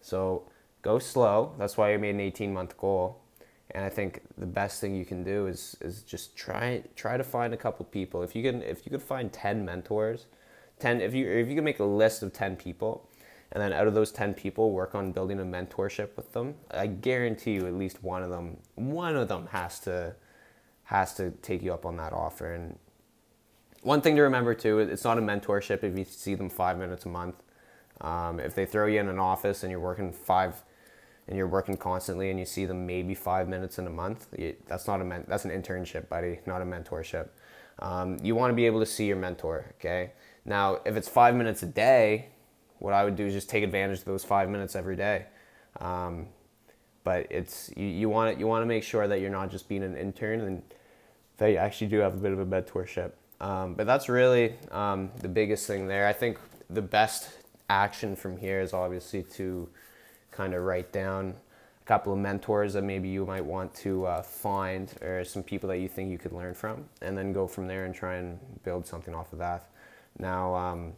So 0.00 0.44
go 0.82 0.98
slow. 0.98 1.54
That's 1.58 1.76
why 1.76 1.92
I 1.92 1.96
made 1.96 2.14
an 2.14 2.20
18 2.20 2.52
month 2.52 2.76
goal. 2.76 3.20
And 3.72 3.84
I 3.84 3.88
think 3.88 4.22
the 4.36 4.46
best 4.46 4.80
thing 4.80 4.96
you 4.96 5.04
can 5.04 5.22
do 5.22 5.46
is 5.46 5.76
is 5.80 6.02
just 6.02 6.36
try 6.36 6.82
try 6.96 7.16
to 7.16 7.22
find 7.22 7.54
a 7.54 7.56
couple 7.56 7.84
people. 7.86 8.22
If 8.22 8.34
you 8.34 8.42
can 8.42 8.62
if 8.62 8.84
you 8.84 8.90
could 8.90 9.02
find 9.02 9.32
10 9.32 9.64
mentors, 9.64 10.26
10 10.80 11.00
if 11.00 11.14
you 11.14 11.30
if 11.30 11.48
you 11.48 11.54
can 11.54 11.62
make 11.62 11.78
a 11.78 11.84
list 11.84 12.24
of 12.24 12.32
10 12.32 12.56
people 12.56 13.08
and 13.52 13.62
then 13.62 13.72
out 13.72 13.86
of 13.86 13.94
those 13.94 14.12
10 14.12 14.34
people 14.34 14.70
work 14.70 14.94
on 14.94 15.12
building 15.12 15.40
a 15.40 15.44
mentorship 15.44 16.16
with 16.16 16.32
them. 16.32 16.54
I 16.70 16.86
guarantee 16.86 17.52
you 17.52 17.66
at 17.66 17.74
least 17.74 18.02
one 18.02 18.22
of 18.22 18.30
them 18.30 18.58
one 18.76 19.16
of 19.16 19.28
them 19.28 19.48
has 19.48 19.80
to 19.80 20.14
has 20.84 21.14
to 21.14 21.30
take 21.42 21.62
you 21.62 21.72
up 21.72 21.84
on 21.84 21.96
that 21.96 22.12
offer. 22.12 22.52
And 22.52 22.78
one 23.82 24.00
thing 24.00 24.16
to 24.16 24.22
remember 24.22 24.54
too 24.54 24.78
it's 24.78 25.04
not 25.04 25.18
a 25.18 25.22
mentorship 25.22 25.82
if 25.82 25.98
you 25.98 26.04
see 26.04 26.34
them 26.34 26.48
five 26.48 26.78
minutes 26.78 27.06
a 27.06 27.08
month. 27.08 27.42
Um, 28.00 28.40
if 28.40 28.54
they 28.54 28.64
throw 28.66 28.86
you 28.86 29.00
in 29.00 29.08
an 29.08 29.18
office 29.18 29.62
and 29.62 29.70
you're 29.70 29.80
working 29.80 30.12
five 30.12 30.62
and 31.28 31.36
you're 31.36 31.48
working 31.48 31.76
constantly 31.76 32.30
and 32.30 32.38
you 32.38 32.46
see 32.46 32.64
them 32.66 32.86
maybe 32.86 33.14
five 33.14 33.46
minutes 33.48 33.78
in 33.78 33.86
a 33.86 33.90
month 33.90 34.26
you, 34.38 34.56
that's 34.66 34.86
not 34.86 35.00
a 35.00 35.04
men- 35.04 35.24
that's 35.28 35.44
an 35.44 35.50
internship 35.50 36.08
buddy 36.08 36.38
not 36.46 36.62
a 36.62 36.64
mentorship. 36.64 37.30
Um, 37.80 38.18
you 38.22 38.34
want 38.36 38.50
to 38.50 38.54
be 38.54 38.66
able 38.66 38.80
to 38.80 38.86
see 38.86 39.06
your 39.06 39.16
mentor 39.16 39.74
okay? 39.78 40.12
Now 40.44 40.78
if 40.84 40.94
it's 40.96 41.08
five 41.08 41.34
minutes 41.34 41.64
a 41.64 41.66
day 41.66 42.28
what 42.80 42.94
I 42.94 43.04
would 43.04 43.14
do 43.14 43.26
is 43.26 43.32
just 43.32 43.48
take 43.48 43.62
advantage 43.62 44.00
of 44.00 44.04
those 44.06 44.24
five 44.24 44.48
minutes 44.48 44.74
every 44.74 44.96
day. 44.96 45.26
Um, 45.80 46.26
but 47.04 47.26
it's 47.30 47.70
you, 47.76 47.86
you 47.86 48.08
want 48.08 48.38
you 48.38 48.46
want 48.46 48.62
to 48.62 48.66
make 48.66 48.82
sure 48.82 49.06
that 49.06 49.20
you're 49.20 49.30
not 49.30 49.50
just 49.50 49.68
being 49.68 49.82
an 49.82 49.96
intern 49.96 50.40
and 50.40 50.62
that 51.36 51.48
you 51.48 51.56
actually 51.56 51.86
do 51.86 51.98
have 51.98 52.14
a 52.14 52.18
bit 52.18 52.32
of 52.32 52.38
a 52.38 52.46
mentorship. 52.46 53.12
Um, 53.40 53.74
but 53.74 53.86
that's 53.86 54.08
really 54.08 54.54
um, 54.70 55.10
the 55.20 55.28
biggest 55.28 55.66
thing 55.66 55.86
there. 55.86 56.06
I 56.06 56.12
think 56.12 56.38
the 56.68 56.82
best 56.82 57.30
action 57.70 58.16
from 58.16 58.36
here 58.36 58.60
is 58.60 58.74
obviously 58.74 59.22
to 59.22 59.68
kind 60.30 60.52
of 60.54 60.62
write 60.62 60.92
down 60.92 61.34
a 61.82 61.86
couple 61.86 62.12
of 62.12 62.18
mentors 62.18 62.74
that 62.74 62.82
maybe 62.82 63.08
you 63.08 63.24
might 63.24 63.44
want 63.44 63.74
to 63.76 64.06
uh, 64.06 64.22
find 64.22 64.92
or 65.00 65.24
some 65.24 65.42
people 65.42 65.68
that 65.70 65.78
you 65.78 65.88
think 65.88 66.10
you 66.10 66.18
could 66.18 66.32
learn 66.32 66.54
from, 66.54 66.84
and 67.00 67.16
then 67.16 67.32
go 67.32 67.46
from 67.46 67.66
there 67.66 67.86
and 67.86 67.94
try 67.94 68.16
and 68.16 68.38
build 68.62 68.86
something 68.86 69.14
off 69.14 69.32
of 69.32 69.38
that. 69.38 69.70
Now 70.18 70.54
um, 70.54 70.92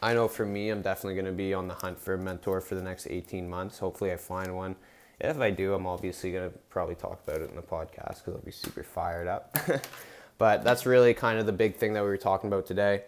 I 0.00 0.14
know 0.14 0.28
for 0.28 0.46
me, 0.46 0.70
I'm 0.70 0.82
definitely 0.82 1.14
going 1.14 1.26
to 1.26 1.32
be 1.32 1.52
on 1.52 1.66
the 1.66 1.74
hunt 1.74 1.98
for 1.98 2.14
a 2.14 2.18
mentor 2.18 2.60
for 2.60 2.74
the 2.74 2.82
next 2.82 3.08
18 3.10 3.48
months. 3.48 3.78
Hopefully, 3.78 4.12
I 4.12 4.16
find 4.16 4.54
one. 4.54 4.76
If 5.20 5.40
I 5.40 5.50
do, 5.50 5.74
I'm 5.74 5.86
obviously 5.86 6.30
gonna 6.30 6.50
probably 6.70 6.94
talk 6.94 7.20
about 7.26 7.42
it 7.42 7.50
in 7.50 7.56
the 7.56 7.62
podcast 7.62 8.18
because 8.18 8.34
I'll 8.34 8.44
be 8.44 8.52
super 8.52 8.84
fired 8.84 9.26
up. 9.26 9.56
but 10.38 10.62
that's 10.62 10.86
really 10.86 11.12
kind 11.12 11.40
of 11.40 11.46
the 11.46 11.52
big 11.52 11.76
thing 11.76 11.92
that 11.94 12.02
we 12.02 12.08
were 12.08 12.16
talking 12.16 12.46
about 12.46 12.66
today. 12.66 13.02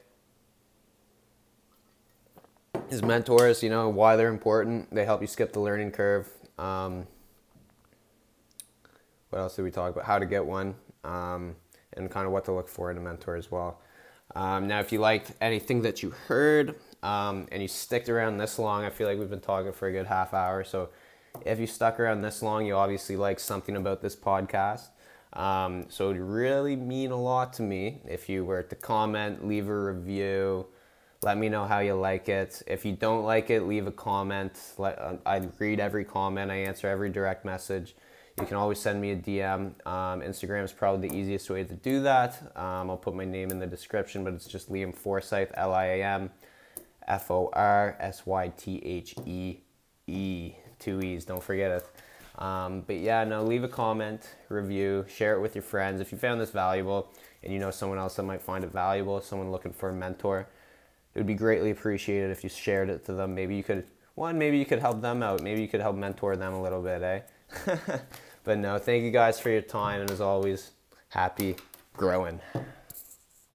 Is 2.90 3.02
mentors, 3.02 3.62
you 3.62 3.70
know, 3.70 3.88
why 3.88 4.16
they're 4.16 4.28
important. 4.28 4.92
They 4.92 5.04
help 5.04 5.20
you 5.20 5.28
skip 5.28 5.52
the 5.52 5.60
learning 5.60 5.92
curve. 5.92 6.28
Um, 6.58 7.06
what 9.28 9.38
else 9.38 9.54
did 9.54 9.62
we 9.62 9.70
talk 9.70 9.92
about? 9.92 10.04
How 10.04 10.18
to 10.18 10.26
get 10.26 10.44
one, 10.44 10.74
um, 11.04 11.54
and 11.92 12.10
kind 12.10 12.26
of 12.26 12.32
what 12.32 12.44
to 12.46 12.52
look 12.52 12.68
for 12.68 12.90
in 12.90 12.96
a 12.96 13.00
mentor 13.00 13.36
as 13.36 13.52
well. 13.52 13.80
Um, 14.34 14.68
now, 14.68 14.80
if 14.80 14.92
you 14.92 14.98
liked 14.98 15.32
anything 15.40 15.82
that 15.82 16.02
you 16.02 16.10
heard 16.10 16.76
um, 17.02 17.48
and 17.50 17.62
you 17.62 17.68
sticked 17.68 18.08
around 18.08 18.38
this 18.38 18.58
long, 18.58 18.84
I 18.84 18.90
feel 18.90 19.08
like 19.08 19.18
we've 19.18 19.30
been 19.30 19.40
talking 19.40 19.72
for 19.72 19.88
a 19.88 19.92
good 19.92 20.06
half 20.06 20.34
hour. 20.34 20.64
So, 20.64 20.90
if 21.44 21.58
you 21.58 21.66
stuck 21.66 22.00
around 22.00 22.22
this 22.22 22.42
long, 22.42 22.66
you 22.66 22.74
obviously 22.74 23.16
like 23.16 23.40
something 23.40 23.76
about 23.76 24.02
this 24.02 24.16
podcast. 24.16 24.88
Um, 25.32 25.86
so, 25.88 26.06
it 26.06 26.12
would 26.14 26.20
really 26.20 26.76
mean 26.76 27.10
a 27.10 27.20
lot 27.20 27.52
to 27.54 27.62
me 27.62 28.00
if 28.06 28.28
you 28.28 28.44
were 28.44 28.62
to 28.62 28.74
comment, 28.74 29.46
leave 29.46 29.68
a 29.68 29.78
review, 29.78 30.66
let 31.22 31.36
me 31.36 31.48
know 31.50 31.66
how 31.66 31.80
you 31.80 31.94
like 31.94 32.28
it. 32.28 32.62
If 32.66 32.84
you 32.84 32.92
don't 32.92 33.24
like 33.24 33.50
it, 33.50 33.64
leave 33.64 33.86
a 33.86 33.92
comment. 33.92 34.58
Let, 34.78 34.98
uh, 34.98 35.16
I 35.26 35.42
read 35.58 35.78
every 35.78 36.04
comment, 36.04 36.50
I 36.50 36.56
answer 36.56 36.88
every 36.88 37.10
direct 37.10 37.44
message. 37.44 37.94
You 38.40 38.46
can 38.46 38.56
always 38.56 38.78
send 38.78 39.00
me 39.00 39.10
a 39.10 39.16
DM. 39.16 39.86
Um, 39.86 40.22
Instagram 40.22 40.64
is 40.64 40.72
probably 40.72 41.08
the 41.08 41.14
easiest 41.14 41.50
way 41.50 41.62
to 41.62 41.74
do 41.74 42.02
that. 42.02 42.40
Um, 42.56 42.88
I'll 42.88 42.96
put 42.96 43.14
my 43.14 43.26
name 43.26 43.50
in 43.50 43.58
the 43.58 43.66
description, 43.66 44.24
but 44.24 44.32
it's 44.32 44.46
just 44.46 44.72
Liam 44.72 44.94
Forsythe, 44.94 45.50
L 45.54 45.74
I 45.74 45.84
A 45.86 46.02
M 46.02 46.30
F 47.06 47.30
O 47.30 47.50
R 47.52 47.96
S 48.00 48.24
Y 48.24 48.52
T 48.56 48.80
H 48.82 49.14
E 49.26 49.58
E. 50.06 50.52
Two 50.78 51.02
E's, 51.02 51.26
don't 51.26 51.42
forget 51.42 51.70
it. 51.70 52.42
Um, 52.42 52.82
but 52.86 52.96
yeah, 52.96 53.22
no, 53.24 53.44
leave 53.44 53.64
a 53.64 53.68
comment, 53.68 54.30
review, 54.48 55.04
share 55.06 55.34
it 55.34 55.40
with 55.40 55.54
your 55.54 55.62
friends. 55.62 56.00
If 56.00 56.10
you 56.10 56.16
found 56.16 56.40
this 56.40 56.50
valuable 56.50 57.12
and 57.42 57.52
you 57.52 57.58
know 57.58 57.70
someone 57.70 57.98
else 57.98 58.16
that 58.16 58.22
might 58.22 58.40
find 58.40 58.64
it 58.64 58.72
valuable, 58.72 59.20
someone 59.20 59.50
looking 59.50 59.74
for 59.74 59.90
a 59.90 59.92
mentor, 59.92 60.48
it 61.14 61.18
would 61.18 61.26
be 61.26 61.34
greatly 61.34 61.70
appreciated 61.70 62.30
if 62.30 62.42
you 62.42 62.48
shared 62.48 62.88
it 62.88 63.04
to 63.04 63.12
them. 63.12 63.34
Maybe 63.34 63.54
you 63.54 63.62
could, 63.62 63.84
one, 64.14 64.38
maybe 64.38 64.56
you 64.56 64.64
could 64.64 64.78
help 64.78 65.02
them 65.02 65.22
out. 65.22 65.42
Maybe 65.42 65.60
you 65.60 65.68
could 65.68 65.82
help 65.82 65.96
mentor 65.96 66.36
them 66.36 66.54
a 66.54 66.62
little 66.62 66.80
bit, 66.80 67.02
eh? 67.02 67.20
but 68.44 68.58
no, 68.58 68.78
thank 68.78 69.04
you 69.04 69.10
guys 69.10 69.38
for 69.38 69.50
your 69.50 69.62
time, 69.62 70.00
and 70.00 70.10
as 70.10 70.20
always, 70.20 70.70
happy 71.08 71.56
growing. 71.96 72.40